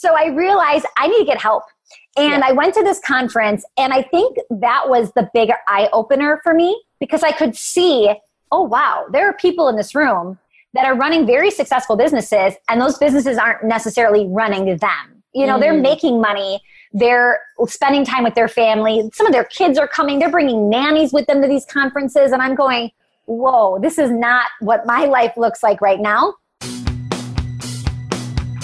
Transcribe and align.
So 0.00 0.14
I 0.16 0.28
realized 0.28 0.86
I 0.96 1.08
need 1.08 1.18
to 1.18 1.24
get 1.26 1.38
help. 1.38 1.64
And 2.16 2.40
yeah. 2.40 2.48
I 2.48 2.52
went 2.52 2.72
to 2.72 2.82
this 2.82 3.00
conference, 3.00 3.66
and 3.76 3.92
I 3.92 4.00
think 4.00 4.38
that 4.48 4.88
was 4.88 5.12
the 5.12 5.28
bigger 5.34 5.56
eye 5.68 5.90
opener 5.92 6.40
for 6.42 6.54
me 6.54 6.82
because 7.00 7.22
I 7.22 7.32
could 7.32 7.54
see, 7.54 8.10
oh, 8.50 8.62
wow, 8.62 9.04
there 9.12 9.28
are 9.28 9.34
people 9.34 9.68
in 9.68 9.76
this 9.76 9.94
room 9.94 10.38
that 10.72 10.86
are 10.86 10.94
running 10.94 11.26
very 11.26 11.50
successful 11.50 11.96
businesses, 11.96 12.54
and 12.70 12.80
those 12.80 12.96
businesses 12.96 13.36
aren't 13.36 13.62
necessarily 13.64 14.26
running 14.26 14.78
them. 14.78 15.22
You 15.34 15.46
know, 15.46 15.58
mm. 15.58 15.60
they're 15.60 15.78
making 15.78 16.18
money, 16.18 16.62
they're 16.94 17.40
spending 17.66 18.06
time 18.06 18.24
with 18.24 18.34
their 18.34 18.48
family. 18.48 19.10
Some 19.12 19.26
of 19.26 19.34
their 19.34 19.44
kids 19.44 19.78
are 19.78 19.86
coming, 19.86 20.18
they're 20.18 20.30
bringing 20.30 20.70
nannies 20.70 21.12
with 21.12 21.26
them 21.26 21.42
to 21.42 21.46
these 21.46 21.66
conferences, 21.66 22.32
and 22.32 22.40
I'm 22.40 22.54
going, 22.54 22.90
whoa, 23.26 23.78
this 23.78 23.98
is 23.98 24.10
not 24.10 24.46
what 24.60 24.86
my 24.86 25.04
life 25.18 25.36
looks 25.36 25.62
like 25.62 25.82
right 25.82 26.00
now. 26.00 26.36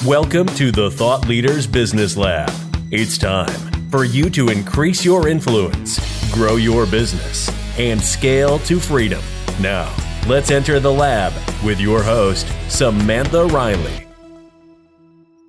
Welcome 0.07 0.47
to 0.51 0.71
the 0.71 0.89
Thought 0.89 1.27
Leaders 1.27 1.67
Business 1.67 2.17
Lab. 2.17 2.53
It's 2.93 3.19
time 3.19 3.91
for 3.91 4.05
you 4.05 4.31
to 4.31 4.51
increase 4.51 5.05
your 5.05 5.27
influence, 5.27 5.99
grow 6.33 6.55
your 6.55 6.87
business, 6.87 7.51
and 7.77 8.01
scale 8.01 8.61
to 8.61 8.79
freedom. 8.79 9.21
Now, 9.61 9.93
let's 10.29 10.53
enter 10.53 10.79
the 10.79 10.93
lab 10.93 11.33
with 11.65 11.81
your 11.81 12.05
host, 12.05 12.47
Samantha 12.69 13.47
Riley. 13.47 14.07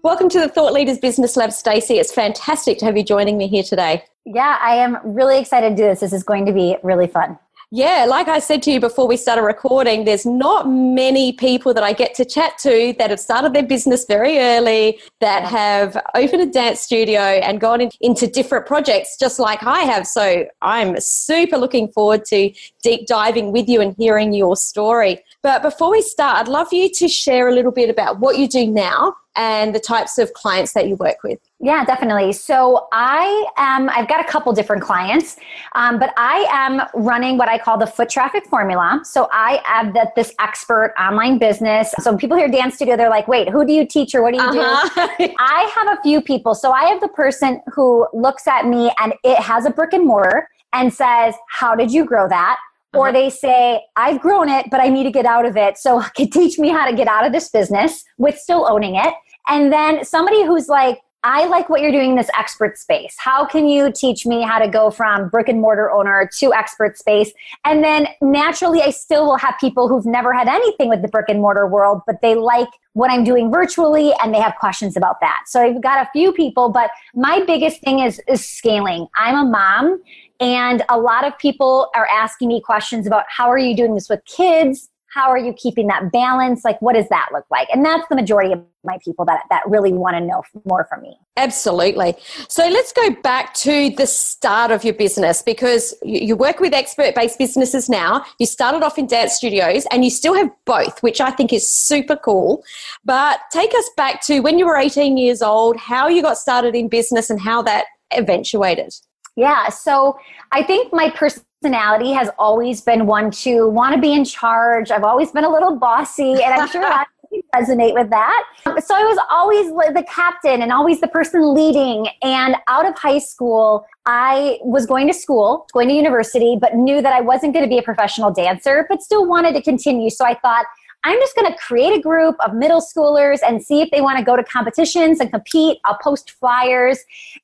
Welcome 0.01 0.27
to 0.29 0.39
the 0.39 0.49
Thought 0.49 0.73
Leaders 0.73 0.97
Business 0.97 1.37
Lab, 1.37 1.51
Stacy. 1.51 1.99
It's 1.99 2.11
fantastic 2.11 2.79
to 2.79 2.85
have 2.85 2.97
you 2.97 3.03
joining 3.03 3.37
me 3.37 3.47
here 3.47 3.61
today. 3.61 4.05
Yeah, 4.25 4.57
I 4.59 4.73
am 4.77 4.97
really 5.03 5.37
excited 5.37 5.69
to 5.69 5.75
do 5.75 5.83
this. 5.83 5.99
This 5.99 6.13
is 6.13 6.23
going 6.23 6.47
to 6.47 6.51
be 6.51 6.77
really 6.81 7.05
fun. 7.05 7.37
Yeah, 7.69 8.05
like 8.07 8.29
I 8.29 8.39
said 8.39 8.63
to 8.63 8.71
you 8.71 8.79
before 8.79 9.09
we 9.09 9.17
started 9.17 9.41
recording, 9.41 10.05
there's 10.05 10.25
not 10.25 10.69
many 10.69 11.33
people 11.33 11.73
that 11.73 11.83
I 11.83 11.91
get 11.91 12.15
to 12.15 12.23
chat 12.23 12.57
to 12.59 12.95
that 12.97 13.09
have 13.09 13.19
started 13.19 13.51
their 13.51 13.65
business 13.65 14.05
very 14.05 14.39
early, 14.39 15.01
that 15.19 15.43
have 15.43 16.01
opened 16.15 16.43
a 16.43 16.45
dance 16.45 16.79
studio 16.79 17.19
and 17.19 17.59
gone 17.59 17.81
in, 17.81 17.89
into 17.99 18.25
different 18.25 18.67
projects 18.67 19.17
just 19.19 19.37
like 19.37 19.63
I 19.63 19.81
have. 19.81 20.07
So 20.07 20.45
I'm 20.61 20.97
super 21.01 21.57
looking 21.57 21.89
forward 21.89 22.23
to 22.27 22.53
deep 22.83 23.05
diving 23.05 23.51
with 23.51 23.67
you 23.67 23.81
and 23.81 23.93
hearing 23.97 24.31
your 24.31 24.55
story. 24.55 25.21
But 25.43 25.61
before 25.61 25.91
we 25.91 26.01
start, 26.01 26.37
I'd 26.37 26.47
love 26.47 26.71
you 26.71 26.89
to 26.89 27.09
share 27.09 27.49
a 27.49 27.53
little 27.53 27.73
bit 27.73 27.89
about 27.89 28.21
what 28.21 28.37
you 28.37 28.47
do 28.47 28.65
now 28.65 29.13
and 29.37 29.73
the 29.73 29.79
types 29.79 30.17
of 30.17 30.33
clients 30.33 30.73
that 30.73 30.87
you 30.87 30.95
work 30.95 31.17
with. 31.23 31.39
Yeah, 31.59 31.85
definitely. 31.85 32.33
So 32.33 32.87
I 32.91 33.45
am, 33.55 33.89
I've 33.89 34.07
got 34.07 34.19
a 34.19 34.23
couple 34.23 34.51
different 34.51 34.81
clients, 34.81 35.37
um, 35.73 35.99
but 35.99 36.13
I 36.17 36.45
am 36.51 36.81
running 36.93 37.37
what 37.37 37.47
I 37.47 37.57
call 37.57 37.77
the 37.77 37.87
foot 37.87 38.09
traffic 38.09 38.45
formula. 38.47 39.01
So 39.03 39.29
I 39.31 39.61
have 39.63 39.93
that 39.93 40.15
this 40.15 40.33
expert 40.39 40.93
online 40.99 41.37
business. 41.37 41.93
So 41.99 42.17
people 42.17 42.35
hear 42.35 42.47
dance 42.47 42.75
studio, 42.75 42.97
they're 42.97 43.09
like, 43.09 43.27
wait, 43.27 43.49
who 43.49 43.65
do 43.65 43.73
you 43.73 43.85
teach 43.85 44.13
or 44.15 44.23
what 44.23 44.33
do 44.33 44.41
you 44.41 44.49
uh-huh. 44.49 45.07
do? 45.19 45.33
I 45.39 45.71
have 45.75 45.97
a 45.97 46.01
few 46.01 46.21
people. 46.21 46.55
So 46.55 46.71
I 46.71 46.85
have 46.85 46.99
the 46.99 47.09
person 47.09 47.61
who 47.73 48.07
looks 48.13 48.47
at 48.47 48.65
me 48.67 48.91
and 48.99 49.13
it 49.23 49.37
has 49.37 49.65
a 49.65 49.69
brick 49.69 49.93
and 49.93 50.05
mortar 50.05 50.49
and 50.73 50.93
says, 50.93 51.35
how 51.49 51.75
did 51.75 51.91
you 51.91 52.05
grow 52.05 52.27
that? 52.27 52.57
or 52.93 53.09
uh-huh. 53.09 53.11
they 53.11 53.29
say 53.29 53.81
i've 53.95 54.21
grown 54.21 54.47
it 54.47 54.65
but 54.71 54.79
i 54.79 54.87
need 54.87 55.03
to 55.03 55.11
get 55.11 55.25
out 55.25 55.45
of 55.45 55.57
it 55.57 55.77
so 55.77 56.01
teach 56.15 56.57
me 56.57 56.69
how 56.69 56.89
to 56.89 56.95
get 56.95 57.07
out 57.07 57.25
of 57.25 57.31
this 57.31 57.49
business 57.49 58.03
with 58.17 58.37
still 58.37 58.65
owning 58.69 58.95
it 58.95 59.13
and 59.47 59.71
then 59.71 60.03
somebody 60.05 60.45
who's 60.45 60.67
like 60.67 61.01
I 61.23 61.45
like 61.47 61.67
what 61.67 61.81
you're 61.81 61.91
doing 61.91 62.11
in 62.11 62.15
this 62.15 62.29
expert 62.37 62.77
space. 62.77 63.15
How 63.17 63.45
can 63.45 63.67
you 63.67 63.91
teach 63.91 64.25
me 64.25 64.43
how 64.43 64.59
to 64.59 64.67
go 64.69 64.91
from 64.91 65.29
brick 65.29 65.49
and 65.49 65.59
mortar 65.59 65.91
owner 65.91 66.29
to 66.37 66.53
expert 66.53 66.97
space? 66.97 67.33
And 67.65 67.83
then 67.83 68.07
naturally, 68.21 68.81
I 68.81 68.91
still 68.91 69.25
will 69.25 69.37
have 69.37 69.55
people 69.59 69.89
who've 69.89 70.05
never 70.05 70.31
had 70.31 70.47
anything 70.47 70.87
with 70.87 71.01
the 71.01 71.09
brick 71.09 71.25
and 71.27 71.41
mortar 71.41 71.67
world, 71.67 72.01
but 72.05 72.21
they 72.21 72.35
like 72.35 72.69
what 72.93 73.11
I'm 73.11 73.23
doing 73.23 73.51
virtually 73.51 74.13
and 74.23 74.33
they 74.33 74.39
have 74.39 74.55
questions 74.59 74.95
about 74.95 75.19
that. 75.19 75.41
So 75.47 75.61
I've 75.61 75.81
got 75.81 76.05
a 76.05 76.09
few 76.13 76.31
people, 76.31 76.69
but 76.69 76.91
my 77.13 77.43
biggest 77.45 77.81
thing 77.81 77.99
is, 77.99 78.21
is 78.27 78.45
scaling. 78.45 79.07
I'm 79.15 79.47
a 79.47 79.49
mom 79.49 80.01
and 80.39 80.83
a 80.87 80.97
lot 80.97 81.25
of 81.25 81.37
people 81.39 81.89
are 81.95 82.07
asking 82.07 82.47
me 82.47 82.61
questions 82.61 83.05
about 83.05 83.25
how 83.27 83.49
are 83.49 83.57
you 83.57 83.75
doing 83.75 83.95
this 83.95 84.07
with 84.07 84.23
kids? 84.25 84.89
How 85.13 85.29
are 85.29 85.37
you 85.37 85.53
keeping 85.53 85.87
that 85.87 86.11
balance? 86.11 86.63
Like 86.65 86.81
what 86.81 86.93
does 86.93 87.07
that 87.09 87.29
look 87.31 87.45
like? 87.49 87.67
And 87.73 87.83
that's 87.83 88.07
the 88.09 88.15
majority 88.15 88.51
of 88.51 88.63
my 88.83 88.97
people 89.03 89.25
that, 89.25 89.43
that 89.49 89.63
really 89.67 89.93
want 89.93 90.15
to 90.15 90.21
know 90.21 90.43
more 90.65 90.85
from 90.89 91.01
me. 91.01 91.17
Absolutely. 91.37 92.15
So 92.49 92.67
let's 92.67 92.91
go 92.91 93.11
back 93.21 93.53
to 93.55 93.89
the 93.91 94.05
start 94.05 94.71
of 94.71 94.83
your 94.83 94.93
business 94.93 95.41
because 95.41 95.93
you 96.03 96.35
work 96.35 96.59
with 96.59 96.73
expert 96.73 97.15
based 97.15 97.37
businesses 97.37 97.89
now. 97.89 98.25
You 98.39 98.45
started 98.45 98.83
off 98.83 98.97
in 98.97 99.07
dance 99.07 99.33
studios 99.33 99.85
and 99.91 100.03
you 100.03 100.09
still 100.09 100.33
have 100.33 100.49
both 100.65 101.01
which 101.01 101.21
i 101.21 101.31
think 101.31 101.53
is 101.53 101.69
super 101.69 102.15
cool. 102.15 102.63
But 103.05 103.39
take 103.51 103.73
us 103.73 103.89
back 103.95 104.21
to 104.23 104.39
when 104.41 104.59
you 104.59 104.65
were 104.65 104.77
18 104.77 105.17
years 105.17 105.41
old 105.41 105.77
how 105.77 106.07
you 106.07 106.21
got 106.21 106.37
started 106.37 106.75
in 106.75 106.89
business 106.89 107.29
and 107.29 107.39
how 107.39 107.61
that 107.63 107.85
eventuated. 108.11 108.93
Yeah 109.35 109.69
so 109.69 110.17
i 110.51 110.63
think 110.63 110.93
my 110.93 111.09
person 111.11 111.43
personality 111.61 112.11
has 112.11 112.29
always 112.37 112.81
been 112.81 113.05
one 113.05 113.31
to 113.31 113.67
want 113.69 113.95
to 113.95 114.01
be 114.01 114.13
in 114.13 114.23
charge. 114.23 114.91
I've 114.91 115.03
always 115.03 115.31
been 115.31 115.43
a 115.43 115.49
little 115.49 115.75
bossy, 115.75 116.33
and 116.33 116.53
I'm 116.53 116.67
sure 116.67 116.83
I 116.83 117.05
resonate 117.55 117.93
with 117.93 118.09
that. 118.09 118.43
So 118.65 118.95
I 118.95 119.03
was 119.03 119.17
always 119.29 119.67
the 119.93 120.05
captain 120.07 120.61
and 120.61 120.71
always 120.71 121.01
the 121.01 121.07
person 121.07 121.53
leading. 121.53 122.07
And 122.21 122.55
out 122.67 122.87
of 122.87 122.97
high 122.97 123.19
school, 123.19 123.85
I 124.05 124.59
was 124.61 124.85
going 124.85 125.07
to 125.07 125.13
school, 125.13 125.67
going 125.73 125.87
to 125.89 125.93
university, 125.93 126.57
but 126.59 126.75
knew 126.75 127.01
that 127.01 127.13
I 127.13 127.21
wasn't 127.21 127.53
going 127.53 127.65
to 127.65 127.69
be 127.69 127.77
a 127.77 127.83
professional 127.83 128.31
dancer, 128.31 128.85
but 128.89 129.01
still 129.01 129.27
wanted 129.27 129.53
to 129.53 129.61
continue. 129.61 130.09
So 130.09 130.25
I 130.25 130.35
thought, 130.35 130.65
I'm 131.03 131.19
just 131.19 131.35
going 131.35 131.51
to 131.51 131.57
create 131.57 131.97
a 131.97 132.01
group 132.01 132.35
of 132.45 132.53
middle 132.53 132.81
schoolers 132.81 133.39
and 133.47 133.63
see 133.63 133.81
if 133.81 133.89
they 133.91 134.01
want 134.01 134.17
to 134.19 134.25
go 134.25 134.35
to 134.35 134.43
competitions 134.43 135.19
and 135.19 135.31
compete. 135.31 135.79
I'll 135.85 135.97
post 136.03 136.31
flyers. 136.31 136.99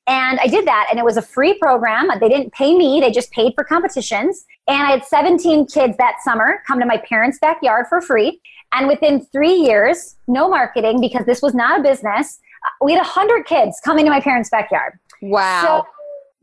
And 0.06 0.38
I 0.40 0.46
did 0.46 0.66
that. 0.66 0.88
And 0.90 0.98
it 0.98 1.04
was 1.04 1.16
a 1.16 1.22
free 1.22 1.54
program. 1.54 2.08
They 2.20 2.28
didn't 2.28 2.52
pay 2.52 2.76
me, 2.76 3.00
they 3.00 3.10
just 3.10 3.30
paid 3.30 3.54
for 3.54 3.64
competitions. 3.64 4.44
And 4.66 4.82
I 4.82 4.90
had 4.90 5.04
17 5.04 5.66
kids 5.66 5.96
that 5.98 6.16
summer 6.22 6.62
come 6.66 6.80
to 6.80 6.86
my 6.86 6.98
parents' 6.98 7.38
backyard 7.38 7.86
for 7.88 8.00
free. 8.00 8.40
And 8.72 8.88
within 8.88 9.24
three 9.26 9.54
years, 9.54 10.16
no 10.26 10.48
marketing 10.48 11.00
because 11.00 11.24
this 11.26 11.40
was 11.40 11.54
not 11.54 11.80
a 11.80 11.82
business, 11.82 12.40
uh, 12.64 12.84
we 12.84 12.92
had 12.92 12.98
100 12.98 13.46
kids 13.46 13.80
coming 13.84 14.04
to 14.04 14.10
my 14.10 14.20
parents' 14.20 14.50
backyard. 14.50 14.98
Wow. 15.22 15.62
So 15.62 15.86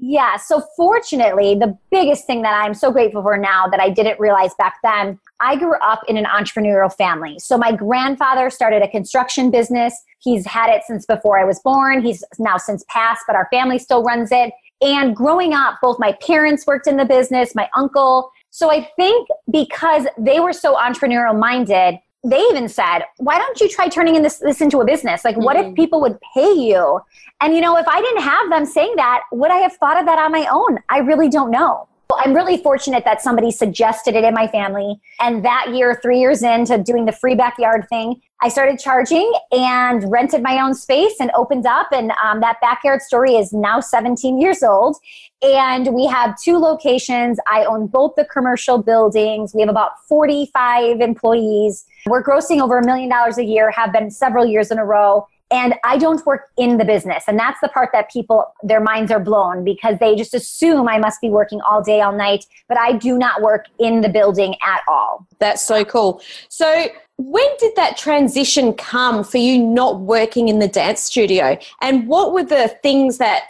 yeah. 0.04 0.36
So 0.36 0.64
fortunately, 0.76 1.54
the 1.54 1.78
biggest 1.92 2.26
thing 2.26 2.42
that 2.42 2.60
I'm 2.60 2.74
so 2.74 2.92
grateful 2.92 3.22
for 3.22 3.38
now 3.38 3.68
that 3.68 3.80
I 3.80 3.92
didn't 3.92 4.20
realize 4.20 4.52
back 4.58 4.78
then, 4.84 5.20
I 5.40 5.56
grew 5.56 5.76
up 5.84 6.02
in 6.08 6.18
an 6.18 6.26
entrepreneurial 6.26 6.92
family. 6.92 7.38
So 7.38 7.56
my 7.56 7.72
grandfather 7.72 8.50
started 8.50 8.82
a 8.82 8.88
construction 8.88 9.52
business. 9.52 9.94
He's 10.20 10.44
had 10.48 10.70
it 10.72 10.82
since 10.88 11.06
before 11.06 11.40
I 11.40 11.46
was 11.46 11.60
born. 11.60 12.02
He's 12.02 12.24
now 12.40 12.58
since 12.58 12.84
passed, 12.90 13.26
but 13.28 13.36
our 13.36 13.48
family 13.52 13.78
still 13.78 14.02
runs 14.02 14.30
it. 14.32 14.52
And 14.82 15.16
growing 15.16 15.54
up, 15.54 15.78
both 15.84 16.00
my 16.00 16.14
parents 16.14 16.66
worked 16.66 16.88
in 16.88 16.98
the 16.98 17.06
business, 17.06 17.54
my 17.54 17.70
uncle. 17.78 18.32
So 18.50 18.72
I 18.72 18.90
think 18.96 19.28
because 19.52 20.08
they 20.18 20.40
were 20.40 20.54
so 20.54 20.76
entrepreneurial 20.76 21.38
minded, 21.38 22.00
they 22.24 22.40
even 22.40 22.70
said, 22.70 23.00
why 23.18 23.38
don't 23.38 23.60
you 23.60 23.68
try 23.68 23.88
turning 23.88 24.16
in 24.16 24.22
this, 24.22 24.38
this 24.38 24.62
into 24.62 24.80
a 24.80 24.86
business? 24.86 25.26
Like, 25.26 25.38
what 25.38 25.58
mm-hmm. 25.58 25.72
if 25.72 25.76
people 25.76 26.02
would 26.02 26.20
pay 26.34 26.54
you? 26.54 27.00
And, 27.42 27.56
you 27.56 27.62
know, 27.62 27.78
if 27.78 27.88
I 27.88 28.00
didn't 28.00 28.22
have 28.22 28.50
them 28.50 28.66
saying 28.66 28.94
that, 28.98 29.22
would 29.32 29.50
I 29.50 29.58
have 29.58 29.74
thought 29.74 30.00
of 30.00 30.06
that 30.06 30.20
on 30.20 30.32
my 30.32 30.48
own? 30.52 30.80
I 30.90 31.00
really 31.00 31.30
don't 31.30 31.50
know. 31.50 31.88
I'm 32.18 32.34
really 32.34 32.58
fortunate 32.58 33.06
that 33.06 33.22
somebody 33.22 33.52
suggested 33.52 34.16
it 34.16 34.24
in 34.24 34.34
my 34.34 34.48
family. 34.48 35.00
And 35.20 35.46
that 35.46 35.74
year, 35.74 36.00
three 36.02 36.20
years 36.20 36.44
into 36.44 36.78
doing 36.78 37.06
the 37.06 37.12
free 37.12 37.36
backyard 37.36 37.88
thing, 37.90 38.22
I 38.42 38.50
started 38.50 38.80
charging 38.80 39.32
and 39.52 40.12
rented 40.12 40.42
my 40.42 40.60
own 40.60 40.74
space 40.74 41.16
and 41.20 41.32
opened 41.36 41.66
up. 41.66 41.88
And 41.92 42.12
um, 42.24 42.42
that 42.42 42.60
backyard 42.60 43.02
story 43.02 43.36
is 43.36 43.54
now 43.54 43.80
17 43.80 44.42
years 44.42 44.64
old. 44.64 44.98
And 45.42 45.94
we 45.94 46.08
have 46.08 46.40
two 46.42 46.58
locations. 46.58 47.40
I 47.48 47.66
own 47.66 47.88
both 47.88 48.14
the 48.16 48.26
commercial 48.26 48.82
buildings. 48.82 49.54
We 49.54 49.62
have 49.62 49.70
about 49.70 49.92
45 50.08 51.02
employees. 51.02 51.86
We're 52.06 52.24
grossing 52.24 52.62
over 52.62 52.80
a 52.80 52.86
million 52.86 53.10
dollars 53.10 53.38
a 53.38 53.44
year, 53.44 53.72
have 53.72 53.94
been 53.94 54.10
several 54.12 54.46
years 54.46 54.72
in 54.72 54.78
a 54.78 54.86
row 54.86 55.28
and 55.52 55.76
I 55.84 55.98
don't 55.98 56.26
work 56.26 56.50
in 56.58 56.78
the 56.78 56.86
business. 56.86 57.26
And 57.28 57.38
that's 57.38 57.60
the 57.62 57.68
part 57.68 57.90
that 57.92 58.10
people, 58.10 58.46
their 58.64 58.80
minds 58.80 59.12
are 59.12 59.20
blown 59.20 59.66
because 59.66 60.00
they 60.00 60.16
just 60.16 60.34
assume 60.34 60.88
I 60.88 60.98
must 60.98 61.20
be 61.20 61.30
working 61.30 61.60
all 61.62 61.84
day, 61.84 62.02
all 62.02 62.16
night, 62.16 62.46
but 62.70 62.78
I 62.80 62.94
do 62.94 63.18
not 63.18 63.42
work 63.42 63.66
in 63.78 64.02
the 64.02 64.10
building 64.10 64.56
at 64.66 64.82
all. 64.88 65.28
That's 65.40 65.62
so 65.62 65.84
cool. 65.84 66.22
So, 66.48 66.88
when 67.18 67.48
did 67.60 67.76
that 67.76 67.98
transition 67.98 68.74
come 68.74 69.24
for 69.24 69.38
you 69.38 69.60
not 69.60 70.00
working 70.00 70.48
in 70.48 70.58
the 70.58 70.68
dance 70.68 71.02
studio? 71.02 71.56
And 71.82 72.08
what 72.08 72.34
were 72.34 72.44
the 72.44 72.70
things 72.82 73.20
that 73.20 73.44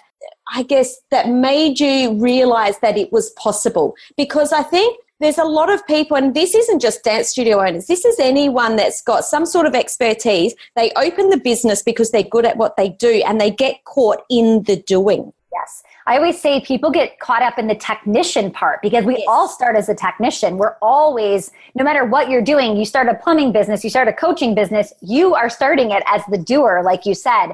I 0.54 0.64
guess 0.64 1.00
that 1.10 1.30
made 1.30 1.80
you 1.80 2.20
realize 2.20 2.80
that 2.80 2.98
it 2.98 3.14
was 3.14 3.30
possible? 3.32 3.96
Because 4.18 4.52
I 4.52 4.64
think 4.64 5.00
there's 5.22 5.38
a 5.38 5.46
lot 5.46 5.72
of 5.72 5.86
people, 5.86 6.18
and 6.18 6.34
this 6.34 6.56
isn't 6.56 6.82
just 6.82 7.04
dance 7.04 7.30
studio 7.30 7.64
owners, 7.64 7.86
this 7.86 8.04
is 8.04 8.20
anyone 8.20 8.76
that's 8.76 9.04
got 9.04 9.24
some 9.24 9.46
sort 9.46 9.68
of 9.68 9.76
expertise. 9.76 10.56
They 10.76 10.92
open 10.96 11.30
the 11.30 11.38
business 11.38 11.84
because 11.84 12.10
they're 12.10 12.24
good 12.24 12.46
at 12.46 12.58
what 12.58 12.76
they 12.76 12.90
do 12.90 13.24
and 13.26 13.40
they 13.40 13.52
get 13.52 13.84
caught 13.86 14.24
in 14.32 14.64
the 14.64 14.78
doing. 14.78 15.32
Yes. 15.54 15.84
I 16.08 16.18
always 16.18 16.42
say 16.42 16.62
people 16.62 16.90
get 16.90 17.20
caught 17.20 17.44
up 17.44 17.60
in 17.60 17.68
the 17.68 17.76
technician 17.76 18.50
part 18.50 18.82
because 18.82 19.06
we 19.06 19.18
yes. 19.18 19.26
all 19.28 19.48
start 19.48 19.76
as 19.76 19.90
a 19.90 19.94
technician. 19.94 20.58
We're 20.58 20.76
always, 20.82 21.52
no 21.76 21.84
matter 21.84 22.04
what 22.04 22.30
you're 22.30 22.42
doing, 22.42 22.76
you 22.76 22.86
start 22.86 23.08
a 23.08 23.14
plumbing 23.14 23.52
business, 23.52 23.84
you 23.84 23.92
start 23.92 24.08
a 24.08 24.14
coaching 24.14 24.56
business, 24.56 24.92
you 25.02 25.36
are 25.36 25.50
starting 25.50 25.92
it 25.92 26.02
as 26.08 26.24
the 26.32 26.40
doer, 26.40 26.82
like 26.84 27.06
you 27.06 27.14
said. 27.14 27.50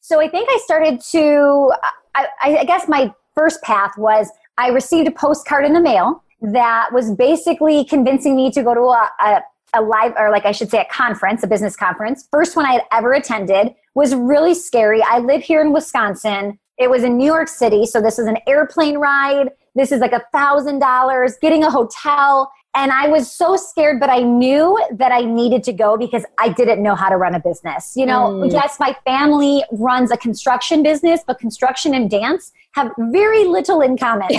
So 0.00 0.20
I 0.20 0.28
think 0.28 0.48
I 0.48 0.58
started 0.62 1.00
to, 1.10 1.72
I, 2.14 2.28
I 2.40 2.64
guess 2.64 2.86
my 2.86 3.12
first 3.34 3.60
path 3.62 3.90
was 3.98 4.30
I 4.56 4.68
received 4.68 5.08
a 5.08 5.12
postcard 5.12 5.64
in 5.64 5.72
the 5.72 5.80
mail 5.80 6.22
that 6.40 6.90
was 6.92 7.12
basically 7.12 7.84
convincing 7.84 8.36
me 8.36 8.50
to 8.52 8.62
go 8.62 8.74
to 8.74 8.80
a, 8.80 9.10
a, 9.20 9.42
a 9.74 9.82
live, 9.82 10.12
or 10.18 10.30
like 10.30 10.44
I 10.44 10.52
should 10.52 10.70
say, 10.70 10.80
a 10.80 10.84
conference, 10.92 11.42
a 11.42 11.46
business 11.46 11.76
conference. 11.76 12.28
First 12.30 12.56
one 12.56 12.64
I 12.64 12.72
had 12.72 12.82
ever 12.92 13.12
attended 13.12 13.74
was 13.94 14.14
really 14.14 14.54
scary. 14.54 15.02
I 15.02 15.18
live 15.18 15.42
here 15.42 15.60
in 15.60 15.72
Wisconsin. 15.72 16.58
It 16.78 16.88
was 16.88 17.02
in 17.02 17.18
New 17.18 17.26
York 17.26 17.48
City. 17.48 17.86
So 17.86 18.00
this 18.00 18.18
is 18.18 18.26
an 18.26 18.38
airplane 18.46 18.98
ride. 18.98 19.50
This 19.74 19.92
is 19.92 20.00
like 20.00 20.12
a 20.12 20.22
thousand 20.32 20.78
dollars, 20.78 21.36
getting 21.40 21.64
a 21.64 21.70
hotel. 21.70 22.50
And 22.74 22.92
I 22.92 23.08
was 23.08 23.32
so 23.32 23.56
scared, 23.56 23.98
but 23.98 24.10
I 24.10 24.20
knew 24.20 24.78
that 24.92 25.10
I 25.10 25.22
needed 25.22 25.64
to 25.64 25.72
go 25.72 25.96
because 25.96 26.24
I 26.38 26.50
didn't 26.50 26.82
know 26.82 26.94
how 26.94 27.08
to 27.08 27.16
run 27.16 27.34
a 27.34 27.40
business. 27.40 27.96
You 27.96 28.06
know, 28.06 28.30
mm. 28.30 28.52
yes, 28.52 28.78
my 28.78 28.94
family 29.04 29.64
runs 29.72 30.10
a 30.10 30.16
construction 30.16 30.82
business, 30.82 31.22
but 31.26 31.38
construction 31.38 31.94
and 31.94 32.10
dance 32.10 32.52
have 32.72 32.92
very 32.98 33.44
little 33.44 33.80
in 33.80 33.96
common. 33.96 34.28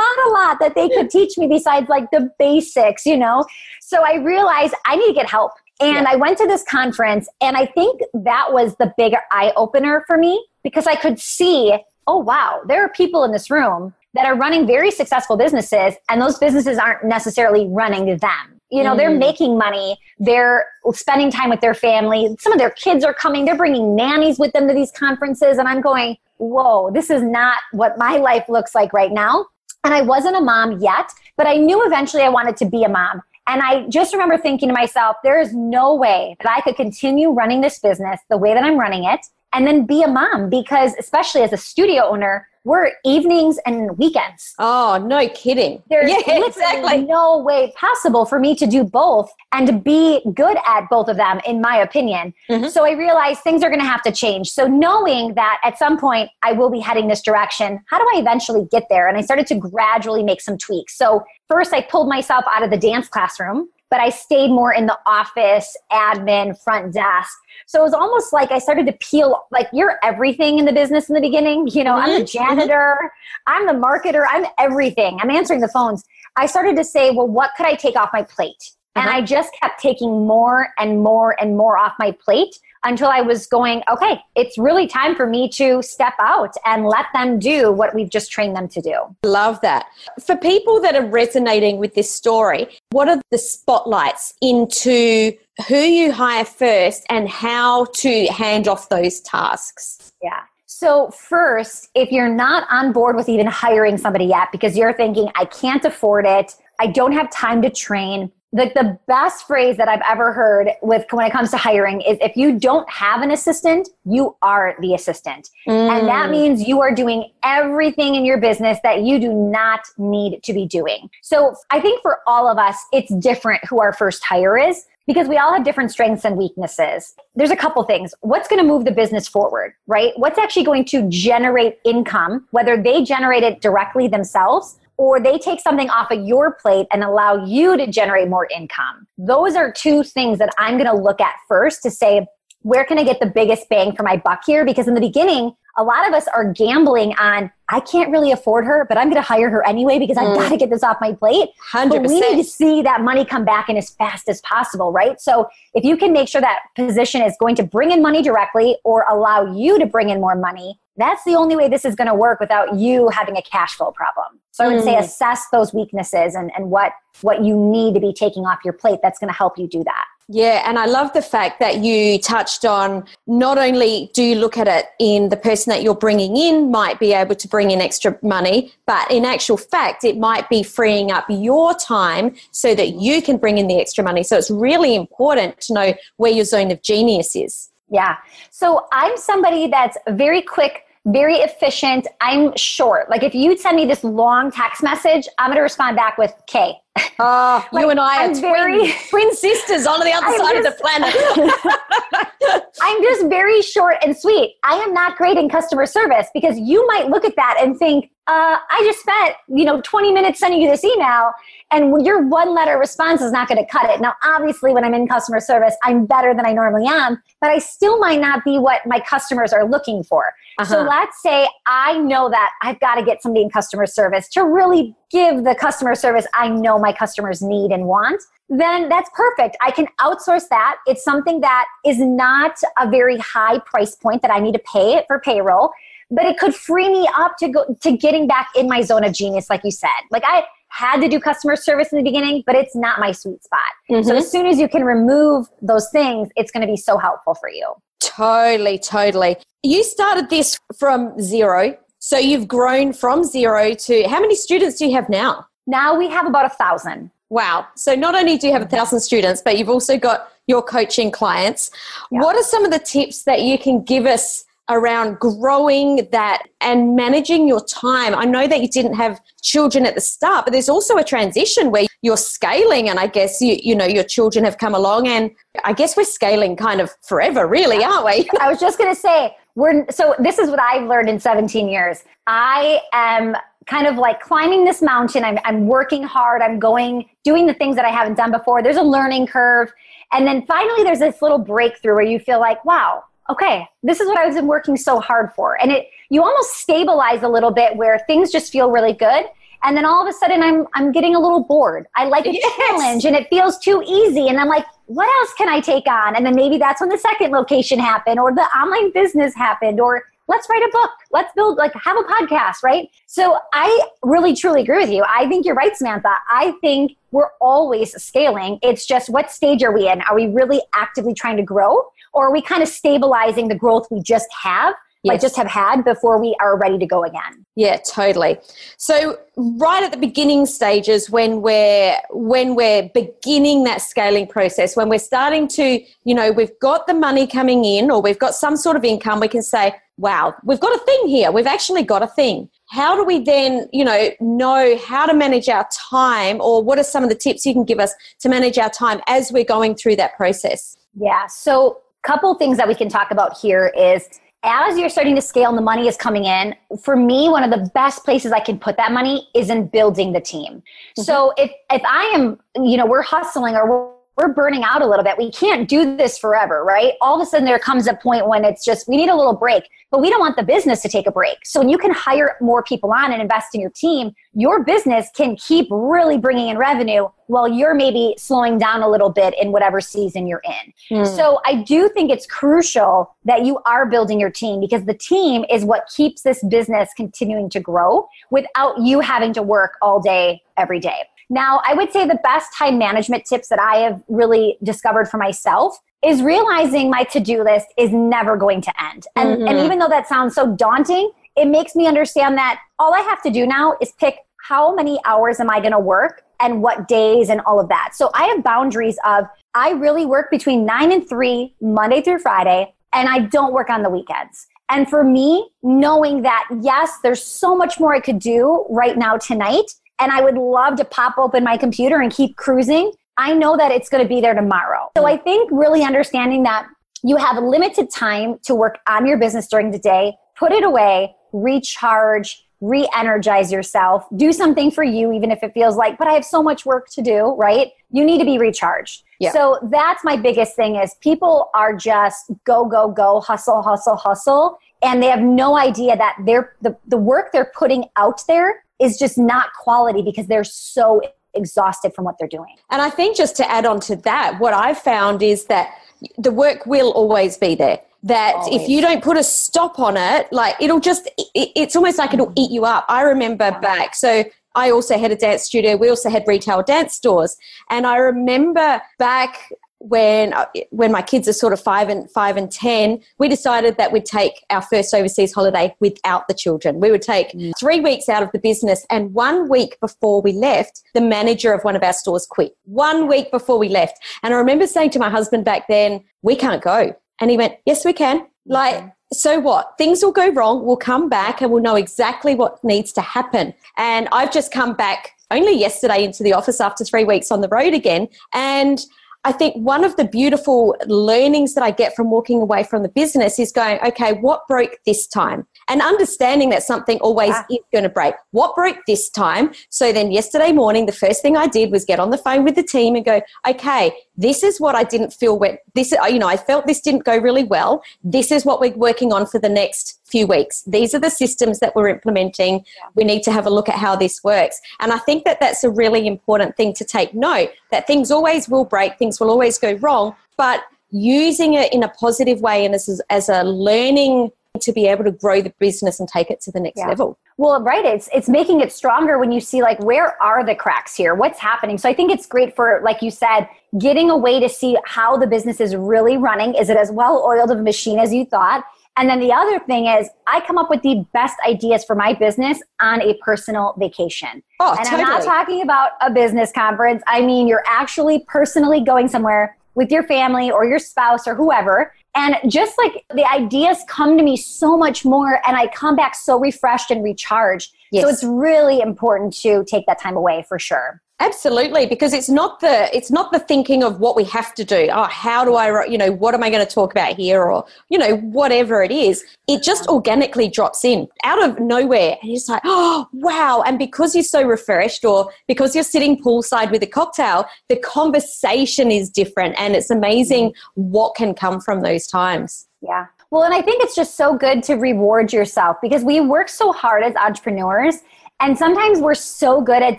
not 0.00 0.26
a 0.26 0.30
lot 0.30 0.58
that 0.60 0.74
they 0.74 0.88
could 0.88 1.10
teach 1.10 1.36
me 1.36 1.46
besides 1.46 1.88
like 1.88 2.10
the 2.10 2.30
basics, 2.38 3.06
you 3.06 3.16
know? 3.16 3.44
So 3.80 4.02
I 4.04 4.16
realized 4.16 4.74
I 4.86 4.96
need 4.96 5.08
to 5.08 5.14
get 5.14 5.28
help. 5.28 5.52
And 5.80 6.04
yeah. 6.04 6.12
I 6.12 6.16
went 6.16 6.36
to 6.38 6.46
this 6.46 6.62
conference, 6.64 7.26
and 7.40 7.56
I 7.56 7.64
think 7.64 8.02
that 8.12 8.52
was 8.52 8.76
the 8.76 8.92
big 8.98 9.14
eye 9.30 9.52
opener 9.56 10.04
for 10.06 10.18
me 10.18 10.44
because 10.62 10.86
I 10.86 10.94
could 10.94 11.18
see, 11.18 11.74
oh, 12.06 12.18
wow, 12.18 12.60
there 12.66 12.84
are 12.84 12.88
people 12.90 13.24
in 13.24 13.32
this 13.32 13.50
room 13.50 13.94
that 14.14 14.26
are 14.26 14.36
running 14.36 14.66
very 14.66 14.90
successful 14.90 15.36
businesses, 15.36 15.94
and 16.08 16.20
those 16.20 16.38
businesses 16.38 16.78
aren't 16.78 17.04
necessarily 17.04 17.66
running 17.68 18.16
them. 18.16 18.60
You 18.70 18.84
know, 18.84 18.94
mm. 18.94 18.98
they're 18.98 19.16
making 19.16 19.58
money, 19.58 19.98
they're 20.18 20.66
spending 20.92 21.30
time 21.30 21.50
with 21.50 21.60
their 21.60 21.74
family. 21.74 22.36
Some 22.40 22.52
of 22.52 22.58
their 22.58 22.70
kids 22.70 23.04
are 23.04 23.14
coming, 23.14 23.44
they're 23.44 23.56
bringing 23.56 23.94
nannies 23.96 24.38
with 24.38 24.52
them 24.52 24.68
to 24.68 24.74
these 24.74 24.92
conferences. 24.92 25.58
And 25.58 25.68
I'm 25.68 25.80
going, 25.80 26.16
whoa, 26.38 26.90
this 26.92 27.10
is 27.10 27.22
not 27.22 27.58
what 27.72 27.98
my 27.98 28.16
life 28.16 28.48
looks 28.48 28.74
like 28.74 28.92
right 28.92 29.12
now. 29.12 29.46
And 29.84 29.94
I 29.94 30.02
wasn't 30.02 30.36
a 30.36 30.40
mom 30.40 30.80
yet, 30.80 31.10
but 31.36 31.46
I 31.46 31.56
knew 31.56 31.84
eventually 31.84 32.22
I 32.22 32.28
wanted 32.28 32.56
to 32.58 32.66
be 32.66 32.84
a 32.84 32.88
mom. 32.88 33.22
And 33.48 33.62
I 33.62 33.88
just 33.88 34.12
remember 34.12 34.38
thinking 34.38 34.68
to 34.68 34.74
myself, 34.74 35.16
there 35.24 35.40
is 35.40 35.52
no 35.54 35.94
way 35.94 36.36
that 36.40 36.50
I 36.50 36.60
could 36.60 36.76
continue 36.76 37.30
running 37.30 37.62
this 37.62 37.78
business 37.78 38.20
the 38.28 38.36
way 38.36 38.54
that 38.54 38.62
I'm 38.62 38.78
running 38.78 39.04
it 39.04 39.20
and 39.52 39.66
then 39.66 39.86
be 39.86 40.02
a 40.02 40.08
mom 40.08 40.48
because, 40.48 40.94
especially 40.98 41.42
as 41.42 41.52
a 41.52 41.56
studio 41.56 42.04
owner, 42.04 42.46
we're 42.64 42.92
evenings 43.04 43.58
and 43.64 43.96
weekends. 43.96 44.54
Oh, 44.58 45.02
no 45.06 45.28
kidding. 45.30 45.82
There's 45.88 46.10
yeah, 46.10 46.18
exactly 46.46 47.04
no 47.04 47.38
way 47.38 47.72
possible 47.76 48.26
for 48.26 48.38
me 48.38 48.54
to 48.56 48.66
do 48.66 48.84
both 48.84 49.30
and 49.52 49.66
to 49.66 49.72
be 49.72 50.20
good 50.34 50.58
at 50.66 50.88
both 50.90 51.08
of 51.08 51.16
them, 51.16 51.40
in 51.46 51.60
my 51.60 51.76
opinion. 51.76 52.34
Mm-hmm. 52.50 52.68
So 52.68 52.84
I 52.84 52.92
realized 52.92 53.40
things 53.40 53.62
are 53.62 53.70
going 53.70 53.80
to 53.80 53.86
have 53.86 54.02
to 54.02 54.12
change. 54.12 54.50
So 54.50 54.66
knowing 54.66 55.34
that 55.34 55.60
at 55.64 55.78
some 55.78 55.98
point 55.98 56.30
I 56.42 56.52
will 56.52 56.70
be 56.70 56.80
heading 56.80 57.08
this 57.08 57.22
direction, 57.22 57.80
how 57.88 57.98
do 57.98 58.04
I 58.14 58.20
eventually 58.20 58.66
get 58.70 58.84
there? 58.90 59.08
And 59.08 59.16
I 59.16 59.22
started 59.22 59.46
to 59.48 59.54
gradually 59.54 60.22
make 60.22 60.40
some 60.40 60.58
tweaks. 60.58 60.96
So 60.98 61.24
first, 61.48 61.72
I 61.72 61.80
pulled 61.80 62.08
myself 62.08 62.44
out 62.50 62.62
of 62.62 62.70
the 62.70 62.78
dance 62.78 63.08
classroom 63.08 63.68
but 63.90 64.00
I 64.00 64.08
stayed 64.08 64.48
more 64.50 64.72
in 64.72 64.86
the 64.86 64.98
office, 65.06 65.76
admin, 65.92 66.60
front 66.62 66.94
desk. 66.94 67.36
So 67.66 67.80
it 67.80 67.82
was 67.82 67.92
almost 67.92 68.32
like 68.32 68.52
I 68.52 68.58
started 68.58 68.86
to 68.86 68.92
peel, 68.92 69.44
like, 69.50 69.68
you're 69.72 69.98
everything 70.02 70.58
in 70.58 70.64
the 70.64 70.72
business 70.72 71.08
in 71.08 71.14
the 71.14 71.20
beginning. 71.20 71.68
You 71.68 71.84
know, 71.84 71.94
mm-hmm. 71.94 72.10
I'm 72.10 72.20
the 72.20 72.24
mm-hmm. 72.24 72.56
janitor, 72.56 73.12
I'm 73.46 73.66
the 73.66 73.72
marketer, 73.72 74.24
I'm 74.28 74.46
everything. 74.58 75.18
I'm 75.20 75.30
answering 75.30 75.60
the 75.60 75.68
phones. 75.68 76.04
I 76.36 76.46
started 76.46 76.76
to 76.76 76.84
say, 76.84 77.10
well, 77.10 77.28
what 77.28 77.50
could 77.56 77.66
I 77.66 77.74
take 77.74 77.96
off 77.96 78.10
my 78.12 78.22
plate? 78.22 78.70
Uh-huh. 78.96 79.08
And 79.08 79.10
I 79.10 79.24
just 79.24 79.50
kept 79.60 79.80
taking 79.80 80.26
more 80.26 80.68
and 80.78 81.02
more 81.02 81.40
and 81.40 81.56
more 81.56 81.76
off 81.76 81.94
my 81.98 82.16
plate 82.24 82.58
until 82.84 83.08
I 83.08 83.20
was 83.20 83.46
going, 83.46 83.82
okay, 83.90 84.20
it's 84.34 84.56
really 84.58 84.86
time 84.86 85.14
for 85.14 85.26
me 85.26 85.48
to 85.50 85.82
step 85.82 86.14
out 86.18 86.54
and 86.64 86.86
let 86.86 87.06
them 87.12 87.38
do 87.38 87.72
what 87.72 87.94
we've 87.94 88.10
just 88.10 88.30
trained 88.30 88.56
them 88.56 88.68
to 88.68 88.80
do. 88.80 89.16
Love 89.24 89.60
that. 89.60 89.86
For 90.24 90.36
people 90.36 90.80
that 90.80 90.94
are 90.94 91.06
resonating 91.06 91.78
with 91.78 91.94
this 91.94 92.12
story, 92.12 92.68
what 92.90 93.08
are 93.08 93.20
the 93.30 93.38
spotlights 93.38 94.34
into 94.40 95.32
who 95.68 95.76
you 95.76 96.12
hire 96.12 96.44
first 96.44 97.04
and 97.10 97.28
how 97.28 97.86
to 97.96 98.26
hand 98.26 98.68
off 98.68 98.88
those 98.88 99.20
tasks? 99.20 100.12
Yeah. 100.22 100.40
So, 100.66 101.10
first, 101.10 101.90
if 101.94 102.10
you're 102.10 102.32
not 102.32 102.66
on 102.70 102.92
board 102.92 103.14
with 103.16 103.28
even 103.28 103.46
hiring 103.46 103.98
somebody 103.98 104.24
yet 104.24 104.48
because 104.50 104.78
you're 104.78 104.94
thinking, 104.94 105.28
I 105.34 105.44
can't 105.44 105.84
afford 105.84 106.24
it, 106.26 106.54
I 106.78 106.86
don't 106.86 107.12
have 107.12 107.30
time 107.30 107.60
to 107.62 107.70
train, 107.70 108.32
like 108.52 108.74
the 108.74 108.98
best 109.06 109.46
phrase 109.46 109.76
that 109.76 109.88
I've 109.88 110.02
ever 110.08 110.32
heard 110.32 110.70
with 110.82 111.06
when 111.12 111.26
it 111.26 111.30
comes 111.30 111.50
to 111.52 111.56
hiring 111.56 112.00
is 112.00 112.18
if 112.20 112.36
you 112.36 112.58
don't 112.58 112.88
have 112.90 113.22
an 113.22 113.30
assistant, 113.30 113.88
you 114.04 114.36
are 114.42 114.74
the 114.80 114.94
assistant. 114.94 115.50
Mm. 115.68 115.90
And 115.90 116.08
that 116.08 116.28
mm. 116.28 116.32
means 116.32 116.66
you 116.66 116.80
are 116.80 116.92
doing 116.92 117.30
everything 117.44 118.16
in 118.16 118.24
your 118.24 118.38
business 118.38 118.78
that 118.82 119.02
you 119.02 119.20
do 119.20 119.32
not 119.32 119.80
need 119.98 120.42
to 120.42 120.52
be 120.52 120.66
doing. 120.66 121.08
So 121.22 121.54
I 121.70 121.80
think 121.80 122.02
for 122.02 122.18
all 122.26 122.48
of 122.48 122.58
us, 122.58 122.76
it's 122.92 123.14
different 123.16 123.64
who 123.66 123.80
our 123.80 123.92
first 123.92 124.24
hire 124.24 124.58
is 124.58 124.84
because 125.06 125.28
we 125.28 125.38
all 125.38 125.52
have 125.54 125.64
different 125.64 125.90
strengths 125.90 126.24
and 126.24 126.36
weaknesses. 126.36 127.14
There's 127.36 127.50
a 127.50 127.56
couple 127.56 127.82
things. 127.84 128.14
What's 128.20 128.48
going 128.48 128.60
to 128.60 128.66
move 128.66 128.84
the 128.84 128.92
business 128.92 129.28
forward, 129.28 129.74
right? 129.86 130.12
What's 130.16 130.38
actually 130.38 130.64
going 130.64 130.84
to 130.86 131.08
generate 131.08 131.78
income, 131.84 132.46
whether 132.50 132.80
they 132.80 133.04
generate 133.04 133.42
it 133.42 133.60
directly 133.60 134.08
themselves 134.08 134.78
or 135.00 135.18
they 135.18 135.38
take 135.38 135.60
something 135.60 135.88
off 135.88 136.10
of 136.10 136.26
your 136.26 136.52
plate 136.52 136.86
and 136.92 137.02
allow 137.02 137.42
you 137.46 137.74
to 137.74 137.86
generate 137.86 138.28
more 138.28 138.46
income. 138.54 139.06
Those 139.16 139.56
are 139.56 139.72
two 139.72 140.02
things 140.02 140.38
that 140.40 140.50
I'm 140.58 140.76
going 140.76 140.94
to 140.94 141.02
look 141.02 141.22
at 141.22 141.36
first 141.48 141.82
to 141.84 141.90
say, 141.90 142.26
where 142.60 142.84
can 142.84 142.98
I 142.98 143.02
get 143.02 143.18
the 143.18 143.24
biggest 143.24 143.66
bang 143.70 143.96
for 143.96 144.02
my 144.02 144.18
buck 144.18 144.42
here? 144.44 144.62
Because 144.62 144.86
in 144.86 144.92
the 144.92 145.00
beginning, 145.00 145.54
a 145.78 145.82
lot 145.82 146.06
of 146.06 146.12
us 146.12 146.28
are 146.28 146.52
gambling 146.52 147.14
on, 147.14 147.50
I 147.70 147.80
can't 147.80 148.10
really 148.10 148.30
afford 148.30 148.66
her, 148.66 148.84
but 148.90 148.98
I'm 148.98 149.04
going 149.08 149.22
to 149.22 149.26
hire 149.26 149.48
her 149.48 149.66
anyway 149.66 149.98
because 149.98 150.18
I've 150.18 150.26
mm. 150.26 150.36
got 150.36 150.50
to 150.50 150.58
get 150.58 150.68
this 150.68 150.82
off 150.82 150.98
my 151.00 151.14
plate. 151.14 151.48
100%. 151.72 151.88
But 151.88 152.02
we 152.02 152.20
need 152.20 152.36
to 152.36 152.44
see 152.44 152.82
that 152.82 153.00
money 153.00 153.24
come 153.24 153.46
back 153.46 153.70
in 153.70 153.78
as 153.78 153.88
fast 153.88 154.28
as 154.28 154.42
possible, 154.42 154.92
right? 154.92 155.18
So 155.18 155.48
if 155.72 155.82
you 155.82 155.96
can 155.96 156.12
make 156.12 156.28
sure 156.28 156.42
that 156.42 156.58
position 156.76 157.22
is 157.22 157.34
going 157.40 157.54
to 157.54 157.62
bring 157.62 157.90
in 157.90 158.02
money 158.02 158.20
directly 158.20 158.76
or 158.84 159.06
allow 159.08 159.50
you 159.54 159.78
to 159.78 159.86
bring 159.86 160.10
in 160.10 160.20
more 160.20 160.36
money, 160.36 160.78
that's 160.96 161.24
the 161.24 161.34
only 161.34 161.56
way 161.56 161.68
this 161.68 161.84
is 161.84 161.94
going 161.94 162.08
to 162.08 162.14
work 162.14 162.40
without 162.40 162.76
you 162.76 163.08
having 163.08 163.36
a 163.36 163.42
cash 163.42 163.74
flow 163.74 163.90
problem. 163.90 164.40
So 164.52 164.64
I 164.64 164.68
would 164.68 164.82
mm. 164.82 164.84
say 164.84 164.96
assess 164.96 165.46
those 165.52 165.72
weaknesses 165.72 166.34
and, 166.34 166.50
and 166.56 166.70
what, 166.70 166.92
what 167.22 167.44
you 167.44 167.56
need 167.56 167.94
to 167.94 168.00
be 168.00 168.12
taking 168.12 168.44
off 168.44 168.58
your 168.64 168.74
plate 168.74 169.00
that's 169.02 169.18
going 169.18 169.28
to 169.28 169.36
help 169.36 169.58
you 169.58 169.66
do 169.66 169.84
that. 169.84 170.04
Yeah, 170.32 170.62
and 170.64 170.78
I 170.78 170.86
love 170.86 171.12
the 171.12 171.22
fact 171.22 171.58
that 171.58 171.78
you 171.78 172.16
touched 172.20 172.64
on 172.64 173.04
not 173.26 173.58
only 173.58 174.12
do 174.14 174.22
you 174.22 174.36
look 174.36 174.56
at 174.56 174.68
it 174.68 174.86
in 175.00 175.28
the 175.28 175.36
person 175.36 175.72
that 175.72 175.82
you're 175.82 175.96
bringing 175.96 176.36
in 176.36 176.70
might 176.70 177.00
be 177.00 177.12
able 177.12 177.34
to 177.34 177.48
bring 177.48 177.72
in 177.72 177.80
extra 177.80 178.16
money, 178.22 178.72
but 178.86 179.10
in 179.10 179.24
actual 179.24 179.56
fact, 179.56 180.04
it 180.04 180.18
might 180.18 180.48
be 180.48 180.62
freeing 180.62 181.10
up 181.10 181.24
your 181.28 181.74
time 181.74 182.36
so 182.52 182.76
that 182.76 182.94
you 182.94 183.20
can 183.22 183.38
bring 183.38 183.58
in 183.58 183.66
the 183.66 183.80
extra 183.80 184.04
money. 184.04 184.22
So 184.22 184.36
it's 184.36 184.52
really 184.52 184.94
important 184.94 185.60
to 185.62 185.74
know 185.74 185.94
where 186.16 186.30
your 186.30 186.44
zone 186.44 186.70
of 186.70 186.80
genius 186.80 187.34
is. 187.34 187.69
Yeah. 187.90 188.16
So 188.50 188.86
I'm 188.92 189.16
somebody 189.16 189.66
that's 189.68 189.96
very 190.08 190.42
quick 190.42 190.84
very 191.06 191.36
efficient. 191.36 192.06
I'm 192.20 192.54
short. 192.56 193.08
Like 193.08 193.22
if 193.22 193.34
you 193.34 193.56
send 193.56 193.76
me 193.76 193.86
this 193.86 194.04
long 194.04 194.50
text 194.50 194.82
message, 194.82 195.26
I'm 195.38 195.48
going 195.48 195.56
to 195.56 195.62
respond 195.62 195.96
back 195.96 196.18
with 196.18 196.34
K. 196.46 196.74
Oh, 197.18 197.66
like, 197.72 197.82
you 197.82 197.90
and 197.90 197.98
I 197.98 198.24
I'm 198.24 198.32
are 198.32 198.34
very, 198.34 198.78
twin, 198.78 198.92
twin 199.08 199.34
sisters 199.34 199.86
on 199.86 200.00
the 200.00 200.12
other 200.12 200.26
I'm 200.26 200.38
side 200.38 200.62
just, 200.62 200.68
of 200.68 200.76
the 200.76 200.82
planet. 200.82 202.64
I'm 202.82 203.02
just 203.02 203.28
very 203.28 203.62
short 203.62 203.96
and 204.04 204.16
sweet. 204.16 204.56
I 204.62 204.74
am 204.74 204.92
not 204.92 205.16
great 205.16 205.38
in 205.38 205.48
customer 205.48 205.86
service 205.86 206.26
because 206.34 206.58
you 206.58 206.86
might 206.88 207.08
look 207.08 207.24
at 207.24 207.36
that 207.36 207.58
and 207.60 207.78
think, 207.78 208.10
uh, 208.26 208.58
I 208.70 208.82
just 208.84 209.00
spent, 209.00 209.36
you 209.48 209.64
know, 209.64 209.80
20 209.80 210.12
minutes 210.12 210.38
sending 210.38 210.60
you 210.60 210.70
this 210.70 210.84
email 210.84 211.32
and 211.72 212.04
your 212.04 212.26
one 212.26 212.52
letter 212.54 212.76
response 212.78 213.20
is 213.20 213.30
not 213.30 213.48
going 213.48 213.64
to 213.64 213.70
cut 213.70 213.88
it. 213.90 214.00
Now, 214.00 214.14
obviously, 214.24 214.72
when 214.72 214.84
I'm 214.84 214.94
in 214.94 215.06
customer 215.06 215.40
service, 215.40 215.74
I'm 215.84 216.04
better 216.04 216.34
than 216.34 216.44
I 216.44 216.52
normally 216.52 216.86
am, 216.86 217.22
but 217.40 217.50
I 217.50 217.58
still 217.58 217.98
might 217.98 218.20
not 218.20 218.44
be 218.44 218.58
what 218.58 218.84
my 218.86 219.00
customers 219.00 219.52
are 219.52 219.64
looking 219.64 220.02
for. 220.02 220.32
Uh-huh. 220.58 220.64
So 220.64 220.82
let's 220.82 221.22
say 221.22 221.48
I 221.66 221.98
know 221.98 222.28
that 222.28 222.50
I've 222.62 222.80
got 222.80 222.96
to 222.96 223.04
get 223.04 223.22
somebody 223.22 223.42
in 223.42 223.50
customer 223.50 223.86
service 223.86 224.28
to 224.30 224.44
really 224.44 224.96
give 225.10 225.44
the 225.44 225.54
customer 225.54 225.94
service 225.94 226.26
I 226.34 226.48
know 226.48 226.78
my 226.78 226.92
customers 226.92 227.40
need 227.40 227.70
and 227.70 227.86
want. 227.86 228.22
Then 228.48 228.88
that's 228.88 229.08
perfect. 229.14 229.56
I 229.62 229.70
can 229.70 229.86
outsource 230.00 230.48
that. 230.48 230.76
It's 230.86 231.04
something 231.04 231.40
that 231.40 231.66
is 231.86 231.98
not 232.00 232.56
a 232.80 232.90
very 232.90 233.18
high 233.18 233.60
price 233.60 233.94
point 233.94 234.22
that 234.22 234.32
I 234.32 234.40
need 234.40 234.52
to 234.52 234.60
pay 234.60 234.94
it 234.94 235.04
for 235.06 235.20
payroll 235.20 235.70
but 236.12 236.24
it 236.24 236.38
could 236.38 236.54
free 236.54 236.90
me 236.90 237.08
up 237.16 237.36
to 237.38 237.48
go 237.48 237.64
to 237.80 237.96
getting 237.96 238.26
back 238.26 238.48
in 238.56 238.68
my 238.68 238.82
zone 238.82 239.04
of 239.04 239.12
genius 239.12 239.48
like 239.48 239.60
you 239.62 239.70
said 239.70 239.88
like 240.10 240.24
i 240.26 240.42
had 240.70 241.00
to 241.00 241.08
do 241.08 241.20
customer 241.20 241.56
service 241.56 241.92
in 241.92 241.98
the 241.98 242.04
beginning 242.04 242.42
but 242.46 242.54
it's 242.54 242.74
not 242.74 242.98
my 242.98 243.12
sweet 243.12 243.42
spot. 243.42 243.60
Mm-hmm. 243.90 244.06
so 244.08 244.16
as 244.16 244.30
soon 244.30 244.46
as 244.46 244.58
you 244.58 244.68
can 244.68 244.84
remove 244.84 245.46
those 245.60 245.88
things 245.90 246.28
it's 246.36 246.50
going 246.50 246.66
to 246.66 246.70
be 246.70 246.76
so 246.76 246.98
helpful 246.98 247.34
for 247.34 247.48
you. 247.48 247.66
Totally 248.00 248.78
totally. 248.78 249.36
You 249.62 249.84
started 249.84 250.30
this 250.30 250.58
from 250.78 251.20
zero. 251.20 251.76
So 251.98 252.16
you've 252.16 252.48
grown 252.48 252.94
from 252.94 253.24
zero 253.24 253.74
to 253.74 254.08
how 254.08 254.20
many 254.20 254.34
students 254.34 254.78
do 254.78 254.86
you 254.86 254.94
have 254.94 255.08
now? 255.10 255.46
Now 255.66 255.98
we 255.98 256.08
have 256.08 256.26
about 256.26 256.46
a 256.46 256.50
thousand. 256.50 257.10
Wow. 257.28 257.66
So 257.76 257.94
not 257.94 258.14
only 258.14 258.38
do 258.38 258.46
you 258.46 258.52
have 258.54 258.62
a 258.62 258.68
thousand 258.68 259.00
students 259.00 259.42
but 259.44 259.58
you've 259.58 259.68
also 259.68 259.98
got 259.98 260.28
your 260.46 260.62
coaching 260.62 261.10
clients. 261.10 261.70
Yeah. 262.10 262.20
What 262.20 262.36
are 262.36 262.42
some 262.42 262.64
of 262.64 262.70
the 262.70 262.78
tips 262.78 263.22
that 263.24 263.42
you 263.42 263.58
can 263.58 263.84
give 263.84 264.06
us 264.06 264.44
around 264.70 265.18
growing 265.18 266.08
that 266.12 266.44
and 266.60 266.96
managing 266.96 267.46
your 267.46 267.62
time. 267.64 268.14
I 268.14 268.24
know 268.24 268.46
that 268.46 268.62
you 268.62 268.68
didn't 268.68 268.94
have 268.94 269.20
children 269.42 269.84
at 269.84 269.94
the 269.94 270.00
start, 270.00 270.46
but 270.46 270.52
there's 270.52 270.68
also 270.68 270.96
a 270.96 271.04
transition 271.04 271.70
where 271.70 271.86
you're 272.02 272.16
scaling 272.16 272.88
and 272.88 272.98
I 272.98 273.06
guess 273.06 273.40
you 273.42 273.58
you 273.62 273.74
know 273.74 273.84
your 273.84 274.04
children 274.04 274.44
have 274.44 274.56
come 274.56 274.74
along 274.74 275.08
and 275.08 275.30
I 275.64 275.72
guess 275.74 275.96
we're 275.96 276.04
scaling 276.04 276.56
kind 276.56 276.80
of 276.80 276.90
forever 277.02 277.46
really, 277.46 277.84
aren't 277.84 278.06
we? 278.06 278.30
I 278.40 278.48
was 278.48 278.60
just 278.60 278.78
going 278.78 278.94
to 278.94 278.98
say 278.98 279.36
we're 279.56 279.84
so 279.90 280.14
this 280.18 280.38
is 280.38 280.48
what 280.48 280.60
I've 280.60 280.86
learned 280.88 281.08
in 281.08 281.20
17 281.20 281.68
years. 281.68 282.04
I 282.26 282.80
am 282.92 283.36
kind 283.66 283.86
of 283.86 283.96
like 283.96 284.20
climbing 284.20 284.64
this 284.64 284.82
mountain. 284.82 285.24
I'm, 285.24 285.38
I'm 285.44 285.66
working 285.66 286.02
hard. 286.02 286.42
I'm 286.42 286.58
going, 286.58 287.08
doing 287.24 287.46
the 287.46 287.54
things 287.54 287.76
that 287.76 287.84
I 287.84 287.90
haven't 287.90 288.14
done 288.14 288.32
before. 288.32 288.62
There's 288.62 288.76
a 288.76 288.82
learning 288.82 289.26
curve. 289.26 289.72
And 290.12 290.26
then 290.26 290.44
finally, 290.46 290.82
there's 290.82 290.98
this 290.98 291.22
little 291.22 291.38
breakthrough 291.38 291.94
where 291.94 292.04
you 292.04 292.18
feel 292.18 292.40
like, 292.40 292.64
wow, 292.64 293.04
okay, 293.30 293.66
this 293.82 294.00
is 294.00 294.08
what 294.08 294.18
I've 294.18 294.34
been 294.34 294.46
working 294.46 294.76
so 294.76 295.00
hard 295.00 295.32
for. 295.34 295.60
And 295.60 295.70
it 295.70 295.88
you 296.10 296.22
almost 296.22 296.56
stabilize 296.58 297.22
a 297.22 297.28
little 297.28 297.52
bit 297.52 297.76
where 297.76 297.98
things 298.06 298.30
just 298.30 298.52
feel 298.52 298.70
really 298.70 298.92
good. 298.92 299.26
And 299.62 299.76
then 299.76 299.84
all 299.84 300.02
of 300.02 300.08
a 300.08 300.12
sudden 300.12 300.42
I'm 300.42 300.66
I'm 300.74 300.92
getting 300.92 301.14
a 301.14 301.20
little 301.20 301.44
bored. 301.44 301.86
I 301.94 302.06
like 302.06 302.26
a 302.26 302.32
yes. 302.34 302.56
challenge 302.56 303.04
and 303.04 303.14
it 303.14 303.28
feels 303.30 303.58
too 303.58 303.82
easy. 303.86 304.28
And 304.28 304.38
I'm 304.38 304.48
like, 304.48 304.66
what 304.86 305.08
else 305.20 305.32
can 305.38 305.48
I 305.48 305.60
take 305.60 305.86
on? 305.86 306.16
And 306.16 306.26
then 306.26 306.34
maybe 306.34 306.58
that's 306.58 306.80
when 306.80 306.90
the 306.90 306.98
second 306.98 307.30
location 307.30 307.78
happened 307.78 308.18
or 308.18 308.34
the 308.34 308.42
online 308.42 308.92
business 308.92 309.34
happened 309.34 309.80
or 309.80 310.04
let's 310.30 310.48
write 310.48 310.62
a 310.62 310.70
book. 310.72 310.90
Let's 311.10 311.32
build 311.34 311.58
like 311.58 311.72
have 311.74 311.96
a 311.96 312.02
podcast, 312.02 312.62
right? 312.62 312.88
So 313.06 313.38
I 313.52 313.82
really 314.02 314.34
truly 314.34 314.62
agree 314.62 314.78
with 314.78 314.90
you. 314.90 315.04
I 315.08 315.28
think 315.28 315.44
you're 315.44 315.56
right, 315.56 315.76
Samantha. 315.76 316.14
I 316.30 316.54
think 316.60 316.96
we're 317.10 317.30
always 317.40 318.00
scaling. 318.02 318.60
It's 318.62 318.86
just 318.86 319.10
what 319.10 319.30
stage 319.30 319.62
are 319.64 319.72
we 319.72 319.88
in? 319.88 320.00
Are 320.02 320.14
we 320.14 320.28
really 320.28 320.62
actively 320.72 321.14
trying 321.14 321.36
to 321.36 321.42
grow? 321.42 321.84
Or 322.12 322.28
are 322.28 322.32
we 322.32 322.42
kind 322.42 322.62
of 322.62 322.68
stabilizing 322.68 323.48
the 323.48 323.54
growth 323.54 323.86
we 323.90 324.02
just 324.02 324.28
have 324.42 324.74
yes. 325.02 325.12
like 325.12 325.20
just 325.20 325.36
have 325.36 325.46
had 325.46 325.84
before 325.84 326.20
we 326.20 326.36
are 326.40 326.58
ready 326.58 326.78
to 326.78 326.86
go 326.86 327.04
again? 327.04 327.44
Yeah 327.56 327.78
totally. 327.86 328.38
So 328.76 329.18
right 329.36 329.82
at 329.82 329.92
the 329.92 329.98
beginning 329.98 330.46
stages 330.46 331.10
when 331.10 331.42
we're 331.42 331.96
when 332.10 332.54
we're 332.54 332.90
beginning 332.94 333.64
that 333.64 333.82
scaling 333.82 334.26
process 334.26 334.76
when 334.76 334.88
we're 334.88 334.98
starting 334.98 335.48
to 335.48 335.82
you 336.04 336.14
know 336.14 336.32
we've 336.32 336.58
got 336.60 336.86
the 336.86 336.94
money 336.94 337.26
coming 337.26 337.64
in 337.64 337.90
or 337.90 338.00
we've 338.00 338.18
got 338.18 338.34
some 338.34 338.56
sort 338.56 338.76
of 338.76 338.84
income 338.84 339.20
we 339.20 339.28
can 339.28 339.42
say 339.42 339.74
wow 339.96 340.34
we've 340.44 340.60
got 340.60 340.74
a 340.74 340.84
thing 340.84 341.08
here. 341.08 341.30
We've 341.30 341.46
actually 341.46 341.82
got 341.82 342.02
a 342.02 342.06
thing. 342.06 342.48
How 342.68 342.94
do 342.94 343.04
we 343.04 343.22
then 343.22 343.68
you 343.72 343.84
know 343.84 344.10
know 344.20 344.76
how 344.78 345.06
to 345.06 345.14
manage 345.14 345.48
our 345.48 345.68
time 345.72 346.40
or 346.40 346.62
what 346.62 346.78
are 346.78 346.84
some 346.84 347.02
of 347.02 347.08
the 347.08 347.16
tips 347.16 347.46
you 347.46 347.52
can 347.52 347.64
give 347.64 347.80
us 347.80 347.94
to 348.20 348.28
manage 348.28 348.58
our 348.58 348.70
time 348.70 349.00
as 349.06 349.32
we're 349.32 349.44
going 349.44 349.74
through 349.74 349.96
that 349.96 350.16
process? 350.16 350.76
Yeah 350.94 351.26
so 351.26 351.80
couple 352.02 352.34
things 352.34 352.56
that 352.56 352.66
we 352.66 352.74
can 352.74 352.88
talk 352.88 353.10
about 353.10 353.38
here 353.38 353.72
is 353.76 354.08
as 354.42 354.78
you're 354.78 354.88
starting 354.88 355.14
to 355.14 355.20
scale 355.20 355.50
and 355.50 355.58
the 355.58 355.62
money 355.62 355.86
is 355.86 355.96
coming 355.96 356.24
in, 356.24 356.54
for 356.82 356.96
me, 356.96 357.28
one 357.28 357.42
of 357.42 357.50
the 357.50 357.70
best 357.74 358.04
places 358.04 358.32
I 358.32 358.40
can 358.40 358.58
put 358.58 358.76
that 358.78 358.90
money 358.90 359.28
is 359.34 359.50
in 359.50 359.66
building 359.66 360.12
the 360.12 360.20
team. 360.20 360.54
Mm-hmm. 360.54 361.02
So 361.02 361.32
if 361.36 361.50
if 361.70 361.82
I 361.84 362.04
am, 362.14 362.40
you 362.56 362.76
know, 362.76 362.86
we're 362.86 363.02
hustling 363.02 363.54
or 363.54 363.94
we're 364.16 364.32
burning 364.32 364.62
out 364.64 364.82
a 364.82 364.86
little 364.86 365.04
bit. 365.04 365.16
We 365.16 365.30
can't 365.30 365.68
do 365.68 365.96
this 365.96 366.18
forever, 366.18 366.62
right? 366.64 366.94
All 367.00 367.20
of 367.20 367.26
a 367.26 367.28
sudden, 367.28 367.46
there 367.46 367.58
comes 367.58 367.86
a 367.86 367.94
point 367.94 368.28
when 368.28 368.44
it's 368.44 368.64
just 368.64 368.88
we 368.88 368.96
need 368.96 369.08
a 369.08 369.16
little 369.16 369.34
break, 369.34 369.68
but 369.90 370.00
we 370.00 370.10
don't 370.10 370.20
want 370.20 370.36
the 370.36 370.42
business 370.42 370.82
to 370.82 370.88
take 370.88 371.06
a 371.06 371.12
break. 371.12 371.38
So 371.44 371.60
when 371.60 371.68
you 371.68 371.78
can 371.78 371.90
hire 371.90 372.36
more 372.40 372.62
people 372.62 372.92
on 372.92 373.12
and 373.12 373.22
invest 373.22 373.54
in 373.54 373.60
your 373.60 373.70
team, 373.70 374.12
your 374.34 374.62
business 374.62 375.08
can 375.14 375.36
keep 375.36 375.68
really 375.70 376.18
bringing 376.18 376.48
in 376.48 376.58
revenue 376.58 377.08
while 377.26 377.48
you're 377.48 377.74
maybe 377.74 378.14
slowing 378.18 378.58
down 378.58 378.82
a 378.82 378.88
little 378.88 379.10
bit 379.10 379.34
in 379.40 379.52
whatever 379.52 379.80
season 379.80 380.26
you're 380.26 380.42
in. 380.44 380.98
Mm. 380.98 381.16
So 381.16 381.40
I 381.46 381.62
do 381.62 381.88
think 381.88 382.10
it's 382.10 382.26
crucial 382.26 383.14
that 383.24 383.44
you 383.44 383.60
are 383.66 383.86
building 383.86 384.20
your 384.20 384.30
team 384.30 384.60
because 384.60 384.84
the 384.84 384.94
team 384.94 385.44
is 385.48 385.64
what 385.64 385.88
keeps 385.94 386.22
this 386.22 386.42
business 386.44 386.90
continuing 386.96 387.48
to 387.50 387.60
grow 387.60 388.08
without 388.30 388.80
you 388.80 389.00
having 389.00 389.32
to 389.34 389.42
work 389.42 389.74
all 389.80 390.00
day 390.00 390.42
every 390.56 390.80
day. 390.80 391.04
Now, 391.30 391.62
I 391.64 391.74
would 391.74 391.92
say 391.92 392.06
the 392.06 392.18
best 392.24 392.52
time 392.52 392.76
management 392.76 393.24
tips 393.24 393.48
that 393.48 393.60
I 393.60 393.76
have 393.76 394.02
really 394.08 394.58
discovered 394.62 395.08
for 395.08 395.16
myself 395.16 395.78
is 396.04 396.22
realizing 396.22 396.90
my 396.90 397.04
to-do 397.04 397.44
list 397.44 397.68
is 397.78 397.92
never 397.92 398.36
going 398.36 398.60
to 398.62 398.82
end. 398.82 399.06
And, 399.16 399.38
mm-hmm. 399.38 399.48
and 399.48 399.58
even 399.60 399.78
though 399.78 399.88
that 399.88 400.08
sounds 400.08 400.34
so 400.34 400.54
daunting, 400.56 401.12
it 401.36 401.46
makes 401.46 401.76
me 401.76 401.86
understand 401.86 402.36
that 402.36 402.60
all 402.78 402.94
I 402.94 403.00
have 403.00 403.22
to 403.22 403.30
do 403.30 403.46
now 403.46 403.76
is 403.80 403.92
pick 403.92 404.16
how 404.42 404.74
many 404.74 404.98
hours 405.04 405.38
am 405.38 405.50
I 405.50 405.60
going 405.60 405.72
to 405.72 405.78
work 405.78 406.22
and 406.40 406.62
what 406.62 406.88
days 406.88 407.28
and 407.28 407.40
all 407.42 407.60
of 407.60 407.68
that. 407.68 407.90
So 407.94 408.10
I 408.14 408.24
have 408.24 408.42
boundaries 408.42 408.98
of 409.04 409.26
I 409.54 409.70
really 409.70 410.06
work 410.06 410.30
between 410.30 410.64
9 410.64 410.90
and 410.90 411.08
3 411.08 411.54
Monday 411.60 412.02
through 412.02 412.20
Friday 412.20 412.74
and 412.92 413.08
I 413.08 413.20
don't 413.20 413.52
work 413.52 413.70
on 413.70 413.82
the 413.82 413.90
weekends. 413.90 414.48
And 414.68 414.88
for 414.88 415.04
me, 415.04 415.50
knowing 415.62 416.22
that 416.22 416.48
yes, 416.60 416.98
there's 417.02 417.22
so 417.22 417.54
much 417.54 417.78
more 417.78 417.94
I 417.94 418.00
could 418.00 418.18
do 418.18 418.64
right 418.70 418.96
now 418.96 419.16
tonight 419.16 419.70
and 420.00 420.10
I 420.12 420.22
would 420.22 420.36
love 420.36 420.76
to 420.76 420.84
pop 420.84 421.18
open 421.18 421.44
my 421.44 421.56
computer 421.56 422.00
and 422.00 422.12
keep 422.12 422.36
cruising, 422.36 422.92
I 423.16 423.34
know 423.34 423.56
that 423.56 423.70
it's 423.70 423.88
going 423.88 424.02
to 424.02 424.08
be 424.08 424.20
there 424.20 424.34
tomorrow. 424.34 424.90
So 424.96 425.06
I 425.06 425.16
think 425.16 425.50
really 425.52 425.82
understanding 425.82 426.42
that 426.44 426.66
you 427.02 427.16
have 427.16 427.42
limited 427.42 427.90
time 427.90 428.38
to 428.44 428.54
work 428.54 428.78
on 428.88 429.06
your 429.06 429.18
business 429.18 429.46
during 429.46 429.70
the 429.70 429.78
day, 429.78 430.16
put 430.36 430.52
it 430.52 430.64
away, 430.64 431.14
recharge, 431.32 432.46
re 432.60 432.88
energize 432.94 433.50
yourself, 433.50 434.04
do 434.16 434.32
something 434.32 434.70
for 434.70 434.84
you, 434.84 435.12
even 435.12 435.30
if 435.30 435.42
it 435.42 435.52
feels 435.54 435.76
like, 435.76 435.96
but 435.98 436.06
I 436.06 436.12
have 436.12 436.24
so 436.24 436.42
much 436.42 436.66
work 436.66 436.88
to 436.90 437.02
do, 437.02 437.34
right? 437.38 437.72
You 437.90 438.04
need 438.04 438.18
to 438.18 438.24
be 438.24 438.38
recharged. 438.38 439.02
Yeah. 439.18 439.32
So 439.32 439.58
that's 439.70 440.04
my 440.04 440.16
biggest 440.16 440.56
thing 440.56 440.76
is 440.76 440.94
people 441.00 441.50
are 441.54 441.74
just 441.74 442.30
go, 442.44 442.64
go, 442.66 442.90
go, 442.90 443.20
hustle, 443.20 443.62
hustle, 443.62 443.96
hustle. 443.96 444.58
And 444.82 445.02
they 445.02 445.08
have 445.08 445.20
no 445.20 445.58
idea 445.58 445.96
that 445.96 446.16
they're 446.24 446.54
the, 446.62 446.76
the 446.86 446.96
work 446.96 447.32
they're 447.32 447.52
putting 447.54 447.86
out 447.96 448.22
there 448.26 448.64
is 448.80 448.98
just 448.98 449.18
not 449.18 449.52
quality 449.54 450.02
because 450.02 450.26
they're 450.26 450.44
so 450.44 451.00
exhausted 451.34 451.94
from 451.94 452.04
what 452.04 452.16
they're 452.18 452.28
doing. 452.28 452.56
And 452.70 452.82
I 452.82 452.90
think 452.90 453.16
just 453.16 453.36
to 453.36 453.50
add 453.50 453.66
on 453.66 453.80
to 453.80 453.96
that, 453.96 454.38
what 454.40 454.52
I've 454.54 454.78
found 454.78 455.22
is 455.22 455.44
that 455.46 455.74
the 456.18 456.32
work 456.32 456.66
will 456.66 456.90
always 456.92 457.36
be 457.36 457.54
there. 457.54 457.80
That 458.02 458.34
always. 458.36 458.62
if 458.62 458.68
you 458.68 458.80
don't 458.80 459.04
put 459.04 459.18
a 459.18 459.22
stop 459.22 459.78
on 459.78 459.96
it, 459.96 460.32
like 460.32 460.56
it'll 460.60 460.80
just, 460.80 461.08
it's 461.34 461.76
almost 461.76 461.98
like 461.98 462.14
it'll 462.14 462.32
eat 462.34 462.50
you 462.50 462.64
up. 462.64 462.86
I 462.88 463.02
remember 463.02 463.50
back, 463.60 463.94
so 463.94 464.24
I 464.54 464.70
also 464.70 464.98
had 464.98 465.10
a 465.10 465.16
dance 465.16 465.42
studio. 465.42 465.76
We 465.76 465.90
also 465.90 466.08
had 466.08 466.24
retail 466.26 466.62
dance 466.62 466.94
stores. 466.94 467.36
And 467.68 467.86
I 467.86 467.96
remember 467.96 468.80
back 468.98 469.52
when 469.80 470.34
uh, 470.34 470.44
when 470.70 470.92
my 470.92 471.02
kids 471.02 471.26
are 471.26 471.32
sort 471.32 471.52
of 471.52 471.60
five 471.60 471.88
and 471.88 472.10
five 472.10 472.36
and 472.36 472.50
ten, 472.50 473.00
we 473.18 473.28
decided 473.28 473.76
that 473.78 473.92
we'd 473.92 474.04
take 474.04 474.44
our 474.50 474.62
first 474.62 474.94
overseas 474.94 475.32
holiday 475.32 475.74
without 475.80 476.28
the 476.28 476.34
children. 476.34 476.80
We 476.80 476.90
would 476.90 477.02
take 477.02 477.32
mm. 477.32 477.52
three 477.58 477.80
weeks 477.80 478.08
out 478.08 478.22
of 478.22 478.30
the 478.32 478.38
business, 478.38 478.86
and 478.90 479.14
one 479.14 479.48
week 479.48 479.78
before 479.80 480.20
we 480.22 480.32
left, 480.32 480.82
the 480.94 481.00
manager 481.00 481.52
of 481.52 481.64
one 481.64 481.76
of 481.76 481.82
our 481.82 481.94
stores 481.94 482.26
quit. 482.26 482.56
One 482.64 483.08
week 483.08 483.30
before 483.30 483.58
we 483.58 483.68
left, 483.68 483.98
and 484.22 484.34
I 484.34 484.36
remember 484.36 484.66
saying 484.66 484.90
to 484.90 484.98
my 484.98 485.10
husband 485.10 485.44
back 485.44 485.66
then, 485.66 486.04
"We 486.22 486.36
can't 486.36 486.62
go," 486.62 486.94
and 487.20 487.30
he 487.30 487.36
went, 487.36 487.54
"Yes, 487.66 487.84
we 487.84 487.92
can." 487.92 488.26
Like. 488.46 488.84
So 489.12 489.40
what? 489.40 489.76
Things 489.76 490.04
will 490.04 490.12
go 490.12 490.28
wrong. 490.30 490.64
We'll 490.64 490.76
come 490.76 491.08
back 491.08 491.40
and 491.40 491.50
we'll 491.50 491.60
know 491.60 491.74
exactly 491.74 492.36
what 492.36 492.62
needs 492.62 492.92
to 492.92 493.00
happen. 493.00 493.52
And 493.76 494.06
I've 494.12 494.30
just 494.30 494.52
come 494.52 494.74
back 494.74 495.14
only 495.32 495.58
yesterday 495.58 496.04
into 496.04 496.22
the 496.22 496.32
office 496.32 496.60
after 496.60 496.84
three 496.84 497.02
weeks 497.02 497.32
on 497.32 497.40
the 497.40 497.48
road 497.48 497.74
again. 497.74 498.06
And 498.32 498.84
I 499.24 499.32
think 499.32 499.54
one 499.56 499.84
of 499.84 499.96
the 499.96 500.04
beautiful 500.04 500.74
learnings 500.86 501.54
that 501.54 501.62
I 501.62 501.72
get 501.72 501.94
from 501.94 502.10
walking 502.10 502.40
away 502.40 502.64
from 502.64 502.82
the 502.82 502.88
business 502.88 503.38
is 503.38 503.52
going, 503.52 503.78
okay, 503.86 504.14
what 504.14 504.48
broke 504.48 504.78
this 504.86 505.06
time? 505.06 505.46
And 505.70 505.80
understanding 505.80 506.50
that 506.50 506.64
something 506.64 506.98
always 506.98 507.30
yeah. 507.30 507.44
is 507.48 507.58
going 507.72 507.84
to 507.84 507.88
break. 507.88 508.14
What 508.32 508.56
broke 508.56 508.78
this 508.88 509.08
time? 509.08 509.52
So 509.68 509.92
then 509.92 510.10
yesterday 510.10 510.50
morning, 510.50 510.86
the 510.86 510.92
first 510.92 511.22
thing 511.22 511.36
I 511.36 511.46
did 511.46 511.70
was 511.70 511.84
get 511.84 512.00
on 512.00 512.10
the 512.10 512.18
phone 512.18 512.44
with 512.44 512.56
the 512.56 512.64
team 512.64 512.96
and 512.96 513.04
go, 513.04 513.22
okay, 513.48 513.92
this 514.16 514.42
is 514.42 514.60
what 514.60 514.74
I 514.74 514.82
didn't 514.82 515.12
feel 515.12 515.38
when 515.38 515.58
this, 515.74 515.92
you 515.92 516.18
know, 516.18 516.26
I 516.26 516.36
felt 516.36 516.66
this 516.66 516.80
didn't 516.80 517.04
go 517.04 517.16
really 517.16 517.44
well. 517.44 517.84
This 518.02 518.32
is 518.32 518.44
what 518.44 518.60
we're 518.60 518.72
working 518.72 519.12
on 519.12 519.26
for 519.26 519.38
the 519.38 519.48
next 519.48 520.00
few 520.04 520.26
weeks. 520.26 520.64
These 520.66 520.92
are 520.92 520.98
the 520.98 521.08
systems 521.08 521.60
that 521.60 521.76
we're 521.76 521.88
implementing. 521.88 522.56
Yeah. 522.56 522.88
We 522.96 523.04
need 523.04 523.22
to 523.22 523.32
have 523.32 523.46
a 523.46 523.50
look 523.50 523.68
at 523.68 523.76
how 523.76 523.94
this 523.94 524.24
works. 524.24 524.60
And 524.80 524.90
I 524.92 524.98
think 524.98 525.24
that 525.24 525.38
that's 525.38 525.62
a 525.62 525.70
really 525.70 526.04
important 526.04 526.56
thing 526.56 526.74
to 526.74 526.84
take 526.84 527.14
note 527.14 527.50
that 527.70 527.86
things 527.86 528.10
always 528.10 528.48
will 528.48 528.64
break, 528.64 528.98
things 528.98 529.20
will 529.20 529.30
always 529.30 529.56
go 529.56 529.74
wrong, 529.74 530.16
but 530.36 530.64
using 530.90 531.54
it 531.54 531.72
in 531.72 531.84
a 531.84 531.88
positive 531.88 532.40
way 532.40 532.64
and 532.64 532.74
as, 532.74 533.00
as 533.08 533.28
a 533.28 533.44
learning 533.44 534.32
to 534.58 534.72
be 534.72 534.86
able 534.86 535.04
to 535.04 535.12
grow 535.12 535.40
the 535.40 535.52
business 535.58 536.00
and 536.00 536.08
take 536.08 536.30
it 536.30 536.40
to 536.42 536.50
the 536.50 536.60
next 536.60 536.78
yeah. 536.78 536.88
level. 536.88 537.18
Well, 537.36 537.62
right. 537.62 537.84
It's 537.84 538.08
it's 538.12 538.28
making 538.28 538.60
it 538.60 538.72
stronger 538.72 539.18
when 539.18 539.32
you 539.32 539.40
see 539.40 539.62
like 539.62 539.78
where 539.80 540.20
are 540.22 540.44
the 540.44 540.54
cracks 540.54 540.94
here? 540.94 541.14
What's 541.14 541.38
happening? 541.38 541.78
So 541.78 541.88
I 541.88 541.94
think 541.94 542.10
it's 542.10 542.26
great 542.26 542.54
for 542.54 542.80
like 542.84 543.00
you 543.00 543.10
said, 543.10 543.48
getting 543.78 544.10
a 544.10 544.16
way 544.16 544.40
to 544.40 544.48
see 544.48 544.76
how 544.84 545.16
the 545.16 545.26
business 545.26 545.60
is 545.60 545.76
really 545.76 546.16
running. 546.16 546.54
Is 546.54 546.68
it 546.68 546.76
as 546.76 546.90
well 546.90 547.24
oiled 547.24 547.50
of 547.50 547.58
a 547.58 547.62
machine 547.62 547.98
as 547.98 548.12
you 548.12 548.24
thought? 548.24 548.64
And 548.96 549.08
then 549.08 549.20
the 549.20 549.32
other 549.32 549.60
thing 549.60 549.86
is, 549.86 550.08
I 550.26 550.40
come 550.40 550.58
up 550.58 550.68
with 550.68 550.82
the 550.82 551.06
best 551.14 551.36
ideas 551.46 551.84
for 551.84 551.94
my 551.94 552.12
business 552.12 552.60
on 552.80 553.00
a 553.00 553.14
personal 553.22 553.74
vacation. 553.78 554.42
Oh, 554.58 554.74
and 554.76 554.84
totally. 554.84 555.04
I'm 555.04 555.08
not 555.08 555.22
talking 555.22 555.62
about 555.62 555.92
a 556.02 556.10
business 556.10 556.50
conference. 556.52 557.02
I 557.06 557.22
mean, 557.22 557.46
you're 557.46 557.64
actually 557.66 558.24
personally 558.26 558.82
going 558.82 559.08
somewhere 559.08 559.56
with 559.74 559.90
your 559.90 560.02
family 560.02 560.50
or 560.50 560.64
your 560.64 560.80
spouse 560.80 561.26
or 561.26 561.34
whoever. 561.34 561.94
And 562.14 562.36
just 562.48 562.76
like 562.76 563.04
the 563.14 563.24
ideas 563.30 563.78
come 563.88 564.16
to 564.18 564.24
me 564.24 564.36
so 564.36 564.76
much 564.76 565.04
more, 565.04 565.40
and 565.46 565.56
I 565.56 565.68
come 565.68 565.94
back 565.94 566.14
so 566.14 566.38
refreshed 566.38 566.90
and 566.90 567.04
recharged. 567.04 567.72
Yes. 567.92 568.02
So 568.04 568.08
it's 568.08 568.24
really 568.24 568.80
important 568.80 569.32
to 569.38 569.64
take 569.64 569.86
that 569.86 570.00
time 570.00 570.16
away 570.16 570.44
for 570.48 570.58
sure. 570.58 571.00
Absolutely, 571.22 571.84
because 571.84 572.14
it's 572.14 572.30
not 572.30 572.60
the 572.60 572.88
it's 572.96 573.10
not 573.10 573.30
the 573.30 573.38
thinking 573.38 573.84
of 573.84 574.00
what 574.00 574.16
we 574.16 574.24
have 574.24 574.54
to 574.54 574.64
do. 574.64 574.88
Oh, 574.90 575.04
how 575.04 575.44
do 575.44 575.54
I, 575.54 575.84
you 575.84 575.98
know, 575.98 576.12
what 576.12 576.34
am 576.34 576.42
I 576.42 576.48
going 576.48 576.66
to 576.66 576.74
talk 576.74 576.92
about 576.92 577.14
here, 577.14 577.42
or 577.42 577.66
you 577.90 577.98
know, 577.98 578.16
whatever 578.16 578.82
it 578.82 578.90
is. 578.90 579.22
It 579.46 579.62
just 579.62 579.86
organically 579.88 580.48
drops 580.48 580.82
in 580.82 581.08
out 581.22 581.42
of 581.42 581.60
nowhere, 581.60 582.16
and 582.22 582.30
just 582.32 582.48
like, 582.48 582.62
oh, 582.64 583.06
wow! 583.12 583.62
And 583.66 583.78
because 583.78 584.14
you're 584.14 584.24
so 584.24 584.42
refreshed, 584.42 585.04
or 585.04 585.30
because 585.46 585.74
you're 585.74 585.84
sitting 585.84 586.22
poolside 586.22 586.70
with 586.70 586.82
a 586.82 586.86
cocktail, 586.86 587.44
the 587.68 587.76
conversation 587.76 588.90
is 588.90 589.10
different, 589.10 589.56
and 589.58 589.76
it's 589.76 589.90
amazing 589.90 590.54
what 590.74 591.14
can 591.16 591.34
come 591.34 591.60
from 591.60 591.82
those 591.82 592.06
times. 592.06 592.66
Yeah. 592.80 593.06
Well, 593.30 593.44
and 593.44 593.52
I 593.52 593.60
think 593.60 593.84
it's 593.84 593.94
just 593.94 594.16
so 594.16 594.36
good 594.36 594.62
to 594.64 594.74
reward 594.74 595.34
yourself 595.34 595.76
because 595.82 596.02
we 596.02 596.18
work 596.18 596.48
so 596.48 596.72
hard 596.72 597.04
as 597.04 597.14
entrepreneurs 597.14 597.96
and 598.40 598.56
sometimes 598.56 599.00
we're 599.00 599.14
so 599.14 599.60
good 599.60 599.82
at 599.82 599.98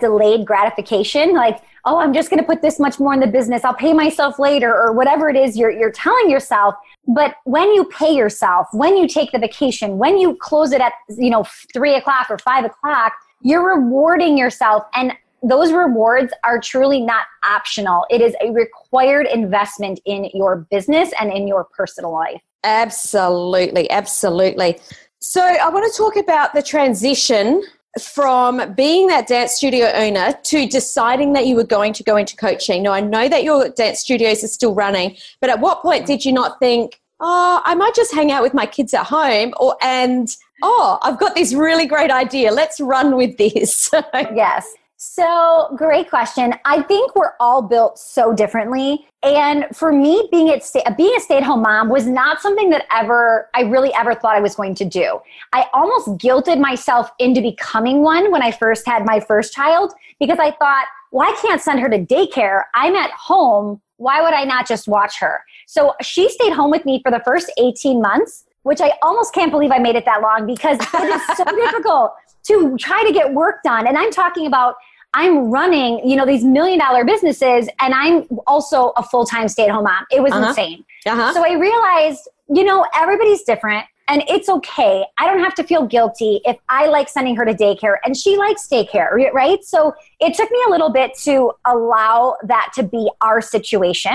delayed 0.00 0.46
gratification, 0.46 1.34
like, 1.34 1.62
oh, 1.84 1.98
I'm 1.98 2.12
just 2.12 2.30
going 2.30 2.40
to 2.40 2.46
put 2.46 2.62
this 2.62 2.78
much 2.78 3.00
more 3.00 3.12
in 3.12 3.20
the 3.20 3.26
business. 3.26 3.64
I'll 3.64 3.74
pay 3.74 3.92
myself 3.92 4.38
later, 4.38 4.72
or 4.72 4.92
whatever 4.92 5.28
it 5.28 5.36
is 5.36 5.56
you're, 5.56 5.70
you're 5.70 5.90
telling 5.90 6.30
yourself. 6.30 6.74
But 7.08 7.34
when 7.44 7.72
you 7.72 7.84
pay 7.86 8.14
yourself, 8.14 8.68
when 8.72 8.96
you 8.96 9.08
take 9.08 9.32
the 9.32 9.38
vacation, 9.38 9.98
when 9.98 10.18
you 10.18 10.36
close 10.36 10.72
it 10.72 10.80
at, 10.80 10.92
you 11.08 11.30
know, 11.30 11.44
three 11.72 11.94
o'clock 11.94 12.26
or 12.30 12.38
five 12.38 12.64
o'clock, 12.64 13.12
you're 13.40 13.76
rewarding 13.76 14.38
yourself. 14.38 14.84
And 14.94 15.12
those 15.42 15.72
rewards 15.72 16.32
are 16.44 16.60
truly 16.60 17.00
not 17.00 17.26
optional. 17.44 18.06
It 18.10 18.20
is 18.20 18.36
a 18.40 18.52
required 18.52 19.26
investment 19.26 19.98
in 20.04 20.30
your 20.34 20.68
business 20.70 21.10
and 21.20 21.32
in 21.32 21.48
your 21.48 21.64
personal 21.76 22.12
life. 22.12 22.40
Absolutely. 22.62 23.90
Absolutely. 23.90 24.78
So 25.20 25.40
I 25.40 25.68
want 25.68 25.92
to 25.92 25.98
talk 25.98 26.16
about 26.16 26.54
the 26.54 26.62
transition 26.62 27.62
from 28.00 28.72
being 28.74 29.06
that 29.08 29.26
dance 29.26 29.52
studio 29.52 29.90
owner 29.94 30.32
to 30.44 30.66
deciding 30.66 31.34
that 31.34 31.46
you 31.46 31.56
were 31.56 31.64
going 31.64 31.92
to 31.92 32.02
go 32.02 32.16
into 32.16 32.36
coaching. 32.36 32.82
Now, 32.82 32.92
I 32.92 33.00
know 33.00 33.28
that 33.28 33.44
your 33.44 33.68
dance 33.68 34.00
studios 34.00 34.42
are 34.42 34.48
still 34.48 34.74
running, 34.74 35.16
but 35.40 35.50
at 35.50 35.60
what 35.60 35.82
point 35.82 36.06
did 36.06 36.24
you 36.24 36.32
not 36.32 36.58
think, 36.58 37.00
oh, 37.20 37.60
I 37.64 37.74
might 37.74 37.94
just 37.94 38.14
hang 38.14 38.32
out 38.32 38.42
with 38.42 38.54
my 38.54 38.66
kids 38.66 38.94
at 38.94 39.04
home 39.06 39.52
or 39.60 39.76
and 39.82 40.28
oh, 40.62 40.98
I've 41.02 41.18
got 41.18 41.34
this 41.34 41.52
really 41.52 41.86
great 41.86 42.10
idea. 42.10 42.50
Let's 42.50 42.80
run 42.80 43.16
with 43.16 43.36
this. 43.36 43.90
yes. 44.14 44.66
So, 45.04 45.74
great 45.76 46.08
question. 46.08 46.54
I 46.64 46.80
think 46.80 47.16
we're 47.16 47.32
all 47.40 47.60
built 47.60 47.98
so 47.98 48.32
differently. 48.32 49.08
And 49.24 49.66
for 49.74 49.90
me, 49.90 50.28
being 50.30 50.48
at 50.50 50.62
stay, 50.62 50.80
being 50.96 51.16
a 51.16 51.20
stay-at-home 51.20 51.60
mom 51.60 51.88
was 51.88 52.06
not 52.06 52.40
something 52.40 52.70
that 52.70 52.86
ever 52.94 53.50
I 53.52 53.62
really 53.62 53.92
ever 53.94 54.14
thought 54.14 54.36
I 54.36 54.40
was 54.40 54.54
going 54.54 54.76
to 54.76 54.84
do. 54.84 55.18
I 55.52 55.66
almost 55.74 56.06
guilted 56.24 56.60
myself 56.60 57.10
into 57.18 57.40
becoming 57.42 58.02
one 58.02 58.30
when 58.30 58.42
I 58.42 58.52
first 58.52 58.86
had 58.86 59.04
my 59.04 59.18
first 59.18 59.52
child 59.52 59.92
because 60.20 60.38
I 60.38 60.52
thought, 60.52 60.86
well, 61.10 61.28
I 61.28 61.36
can't 61.42 61.60
send 61.60 61.80
her 61.80 61.88
to 61.88 61.98
daycare. 61.98 62.62
I'm 62.76 62.94
at 62.94 63.10
home. 63.10 63.80
Why 63.96 64.22
would 64.22 64.34
I 64.34 64.44
not 64.44 64.68
just 64.68 64.86
watch 64.86 65.18
her? 65.18 65.40
So 65.66 65.94
she 66.00 66.28
stayed 66.28 66.52
home 66.52 66.70
with 66.70 66.84
me 66.84 67.02
for 67.02 67.10
the 67.10 67.20
first 67.24 67.50
18 67.58 68.00
months, 68.00 68.44
which 68.62 68.80
I 68.80 68.92
almost 69.02 69.34
can't 69.34 69.50
believe 69.50 69.72
I 69.72 69.78
made 69.78 69.96
it 69.96 70.04
that 70.04 70.22
long 70.22 70.46
because 70.46 70.78
it 70.78 70.94
is 70.94 71.36
so 71.36 71.44
difficult 71.56 72.12
to 72.44 72.76
try 72.78 73.04
to 73.04 73.12
get 73.12 73.34
work 73.34 73.62
done. 73.62 73.86
And 73.86 73.96
I'm 73.96 74.10
talking 74.10 74.46
about 74.46 74.76
I'm 75.14 75.50
running, 75.50 76.08
you 76.08 76.16
know, 76.16 76.24
these 76.24 76.44
million 76.44 76.78
dollar 76.78 77.04
businesses 77.04 77.68
and 77.80 77.94
I'm 77.94 78.26
also 78.46 78.92
a 78.96 79.02
full 79.02 79.26
time 79.26 79.48
stay 79.48 79.64
at 79.64 79.70
home 79.70 79.84
mom. 79.84 80.06
It 80.10 80.22
was 80.22 80.32
uh-huh. 80.32 80.48
insane. 80.48 80.84
Uh-huh. 81.06 81.34
So 81.34 81.44
I 81.44 81.52
realized, 81.54 82.28
you 82.48 82.64
know, 82.64 82.86
everybody's 82.94 83.42
different 83.42 83.84
and 84.12 84.22
it's 84.28 84.50
okay. 84.50 85.06
I 85.16 85.26
don't 85.26 85.42
have 85.42 85.54
to 85.54 85.64
feel 85.64 85.86
guilty 85.86 86.42
if 86.44 86.58
I 86.68 86.86
like 86.86 87.08
sending 87.08 87.34
her 87.36 87.46
to 87.46 87.54
daycare 87.54 87.96
and 88.04 88.14
she 88.14 88.36
likes 88.36 88.68
daycare, 88.68 89.32
right? 89.32 89.64
So 89.64 89.94
it 90.20 90.34
took 90.34 90.50
me 90.50 90.58
a 90.66 90.70
little 90.70 90.90
bit 90.90 91.16
to 91.22 91.52
allow 91.64 92.36
that 92.44 92.72
to 92.74 92.82
be 92.82 93.10
our 93.22 93.40
situation. 93.40 94.12